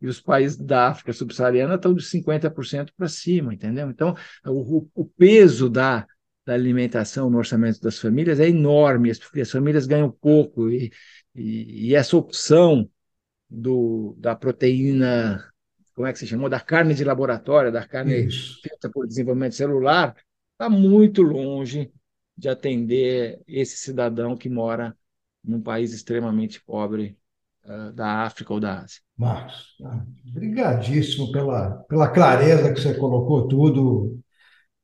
e 0.01 0.07
os 0.07 0.19
países 0.19 0.57
da 0.57 0.89
África 0.89 1.13
subsaariana 1.13 1.75
estão 1.75 1.93
de 1.93 2.03
50% 2.03 2.91
para 2.95 3.07
cima, 3.07 3.53
entendeu? 3.53 3.89
Então, 3.89 4.15
o, 4.45 4.88
o 4.93 5.05
peso 5.05 5.69
da, 5.69 6.05
da 6.45 6.53
alimentação 6.53 7.29
no 7.29 7.38
orçamento 7.38 7.79
das 7.79 7.99
famílias 7.99 8.39
é 8.39 8.49
enorme, 8.49 9.11
as, 9.11 9.19
as 9.39 9.51
famílias 9.51 9.85
ganham 9.85 10.11
pouco 10.11 10.69
e, 10.69 10.91
e, 11.35 11.89
e 11.89 11.95
essa 11.95 12.17
opção 12.17 12.89
do, 13.49 14.15
da 14.17 14.35
proteína 14.35 15.43
como 15.98 16.08
é 16.08 16.14
que 16.14 16.20
se 16.20 16.28
chamou, 16.28 16.48
da 16.48 16.60
carne 16.60 16.93
de 16.93 17.04
laboratório, 17.04 17.72
da 17.72 17.84
carne 17.84 18.28
Isso. 18.28 18.62
feita 18.62 18.88
por 18.88 19.08
desenvolvimento 19.08 19.56
celular, 19.56 20.16
está 20.52 20.70
muito 20.70 21.24
longe 21.24 21.91
de 22.38 22.48
atender 22.48 23.41
esse 23.48 23.78
cidadão 23.78 24.38
que 24.38 24.48
mora 24.48 24.95
num 25.43 25.60
país 25.60 25.95
extremamente 25.95 26.64
pobre 26.64 27.18
uh, 27.66 27.91
da 27.93 28.22
África 28.22 28.54
ou 28.54 28.60
da 28.60 28.82
Ásia. 28.82 29.02
Marcos, 29.18 29.76
obrigadíssimo 30.30 31.32
pela, 31.32 31.72
pela 31.89 32.10
clareza 32.10 32.72
que 32.72 32.80
você 32.80 32.93
colocou 32.93 33.48
tudo, 33.48 34.20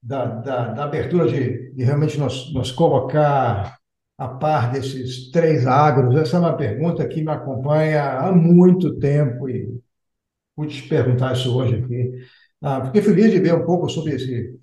da, 0.01 0.25
da, 0.25 0.73
da 0.73 0.83
abertura 0.85 1.27
de, 1.27 1.73
de, 1.73 1.83
realmente 1.83 2.17
nos, 2.17 2.51
nos 2.51 2.71
colocar 2.71 3.77
a 4.17 4.27
par 4.27 4.71
desses 4.71 5.29
três 5.29 5.67
agros. 5.67 6.15
Essa 6.15 6.37
é 6.37 6.39
uma 6.39 6.57
pergunta 6.57 7.07
que 7.07 7.21
me 7.21 7.29
acompanha 7.29 8.17
há 8.17 8.31
muito 8.31 8.97
tempo 8.97 9.47
e 9.47 9.79
pude 10.55 10.81
te 10.81 10.87
perguntar 10.87 11.33
isso 11.33 11.55
hoje 11.55 11.75
aqui. 11.75 12.11
Ah, 12.61 12.85
fiquei 12.85 13.01
feliz 13.01 13.31
de 13.31 13.39
ver 13.39 13.53
um 13.53 13.65
pouco 13.65 13.89
sobre 13.89 14.15
esse, 14.15 14.57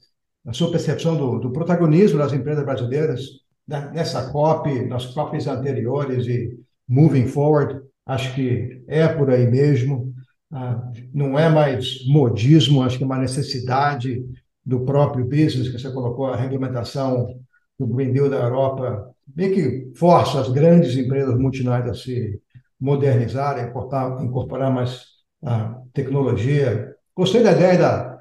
a 0.46 0.52
sua 0.52 0.70
percepção 0.70 1.16
do, 1.16 1.38
do 1.38 1.52
protagonismo 1.52 2.18
das 2.18 2.32
empresas 2.32 2.64
brasileiras 2.64 3.20
né, 3.66 3.90
nessa 3.92 4.30
COP, 4.30 4.86
nas 4.86 5.06
COPs 5.06 5.46
anteriores 5.46 6.26
e 6.26 6.58
moving 6.88 7.26
forward. 7.26 7.80
Acho 8.06 8.34
que 8.34 8.82
é 8.88 9.06
por 9.06 9.30
aí 9.30 9.46
mesmo. 9.50 10.12
Ah, 10.52 10.90
não 11.12 11.38
é 11.38 11.48
mais 11.48 12.04
modismo, 12.06 12.82
acho 12.82 12.98
que 12.98 13.04
é 13.04 13.06
uma 13.06 13.18
necessidade 13.18 14.24
do 14.64 14.80
próprio 14.84 15.24
business, 15.24 15.68
que 15.68 15.78
você 15.78 15.90
colocou 15.92 16.26
a 16.26 16.36
regulamentação 16.36 17.38
do 17.78 17.86
Green 17.86 18.12
Deal 18.12 18.28
da 18.28 18.42
Europa, 18.42 19.10
bem 19.26 19.52
que 19.52 19.92
força 19.96 20.40
as 20.40 20.50
grandes 20.50 20.96
empresas 20.96 21.36
multinacionais 21.38 21.90
a 21.90 21.94
se 21.94 22.40
modernizarem, 22.80 23.68
incorporar, 23.68 24.24
incorporar 24.24 24.72
mais 24.72 25.19
a 25.42 25.80
tecnologia. 25.92 26.94
Gostei 27.16 27.42
da 27.42 27.52
ideia 27.52 27.78
da, 27.78 28.18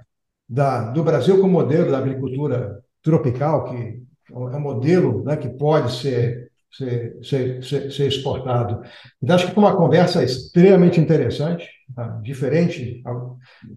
da, 0.48 0.92
do 0.92 1.04
Brasil 1.04 1.40
como 1.40 1.54
modelo 1.54 1.92
da 1.92 1.98
agricultura 1.98 2.80
tropical, 3.04 3.66
que 3.66 4.02
é 4.32 4.36
um 4.36 4.60
modelo 4.60 5.24
né, 5.24 5.36
que 5.36 5.50
pode 5.50 5.92
ser, 5.94 6.52
ser, 6.72 7.18
ser, 7.24 7.64
ser, 7.64 7.92
ser 7.92 8.08
exportado. 8.08 8.82
Então, 9.22 9.36
acho 9.36 9.48
que 9.48 9.54
foi 9.54 9.64
uma 9.64 9.76
conversa 9.76 10.24
extremamente 10.24 11.00
interessante, 11.00 11.68
tá? 11.96 12.20
diferente 12.22 13.02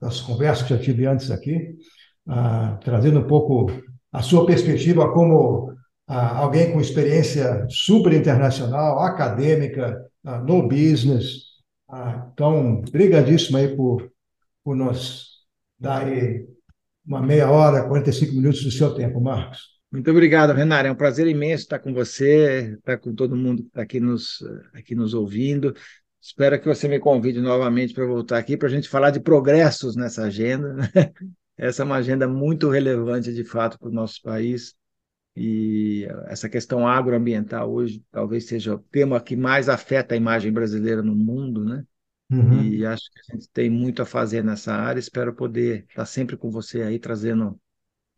das 0.00 0.20
conversas 0.20 0.66
que 0.66 0.74
já 0.74 0.80
tive 0.80 1.06
antes 1.06 1.30
aqui, 1.30 1.74
ah, 2.28 2.78
trazendo 2.82 3.20
um 3.20 3.26
pouco 3.26 3.70
a 4.12 4.22
sua 4.22 4.46
perspectiva 4.46 5.10
como 5.12 5.72
ah, 6.06 6.38
alguém 6.38 6.72
com 6.72 6.80
experiência 6.80 7.66
super 7.68 8.12
internacional, 8.12 9.00
acadêmica, 9.00 10.04
ah, 10.24 10.38
no 10.38 10.68
business, 10.68 11.51
ah, 11.92 12.30
então, 12.32 12.80
brigadíssimo 12.90 13.58
aí 13.58 13.76
por, 13.76 14.10
por 14.64 14.74
nos 14.74 15.44
dar 15.78 16.06
aí 16.06 16.48
uma 17.06 17.20
meia 17.20 17.50
hora, 17.50 17.86
45 17.86 18.34
minutos 18.34 18.64
do 18.64 18.70
seu 18.70 18.94
tempo, 18.94 19.20
Marcos. 19.20 19.72
Muito 19.92 20.10
obrigado, 20.10 20.54
Renato. 20.54 20.86
É 20.86 20.90
um 20.90 20.96
prazer 20.96 21.26
imenso 21.26 21.64
estar 21.64 21.78
com 21.78 21.92
você, 21.92 22.76
estar 22.78 22.96
com 22.96 23.14
todo 23.14 23.36
mundo 23.36 23.62
que 23.62 23.68
está 23.68 23.82
aqui 23.82 24.00
nos, 24.00 24.42
aqui 24.72 24.94
nos 24.94 25.12
ouvindo. 25.12 25.74
Espero 26.18 26.58
que 26.58 26.66
você 26.66 26.88
me 26.88 26.98
convide 26.98 27.42
novamente 27.42 27.92
para 27.92 28.06
voltar 28.06 28.38
aqui 28.38 28.56
para 28.56 28.68
a 28.68 28.70
gente 28.70 28.88
falar 28.88 29.10
de 29.10 29.20
progressos 29.20 29.94
nessa 29.94 30.22
agenda. 30.22 30.76
Essa 31.58 31.82
é 31.82 31.84
uma 31.84 31.96
agenda 31.96 32.26
muito 32.26 32.70
relevante, 32.70 33.34
de 33.34 33.44
fato, 33.44 33.78
para 33.78 33.90
o 33.90 33.92
nosso 33.92 34.22
país. 34.22 34.74
E 35.34 36.06
essa 36.26 36.48
questão 36.48 36.86
agroambiental 36.86 37.72
hoje 37.72 38.04
talvez 38.10 38.46
seja 38.46 38.74
o 38.74 38.78
tema 38.78 39.20
que 39.20 39.34
mais 39.34 39.68
afeta 39.68 40.14
a 40.14 40.16
imagem 40.16 40.52
brasileira 40.52 41.02
no 41.02 41.14
mundo, 41.14 41.64
né? 41.64 41.84
Uhum. 42.30 42.62
E 42.62 42.86
acho 42.86 43.10
que 43.10 43.20
a 43.20 43.34
gente 43.34 43.48
tem 43.50 43.68
muito 43.68 44.00
a 44.02 44.06
fazer 44.06 44.42
nessa 44.42 44.72
área. 44.74 44.98
Espero 44.98 45.34
poder 45.34 45.84
estar 45.88 46.06
sempre 46.06 46.36
com 46.36 46.50
você 46.50 46.82
aí 46.82 46.98
trazendo 46.98 47.58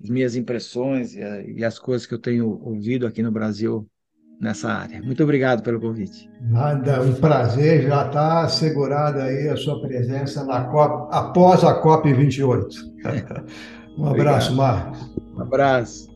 as 0.02 0.08
minhas 0.08 0.36
impressões 0.36 1.14
e, 1.14 1.64
as 1.64 1.78
coisas 1.78 2.06
que 2.06 2.14
eu 2.14 2.18
tenho 2.18 2.60
ouvido 2.62 3.06
aqui 3.06 3.22
no 3.22 3.32
Brasil 3.32 3.88
nessa 4.40 4.72
área. 4.72 5.00
Muito 5.02 5.22
obrigado 5.22 5.62
pelo 5.62 5.80
convite. 5.80 6.28
Nada, 6.40 7.00
um 7.00 7.14
prazer. 7.14 7.88
Já 7.88 8.06
está 8.06 8.42
assegurada 8.42 9.24
aí 9.24 9.48
a 9.48 9.56
sua 9.56 9.80
presença 9.80 10.44
na 10.44 10.64
COP, 10.64 11.08
após 11.12 11.64
a 11.64 11.74
COP 11.74 12.12
28. 12.12 12.76
um 13.98 14.06
abraço, 14.06 14.54
Marcos. 14.54 15.00
Um 15.34 15.40
abraço. 15.40 16.13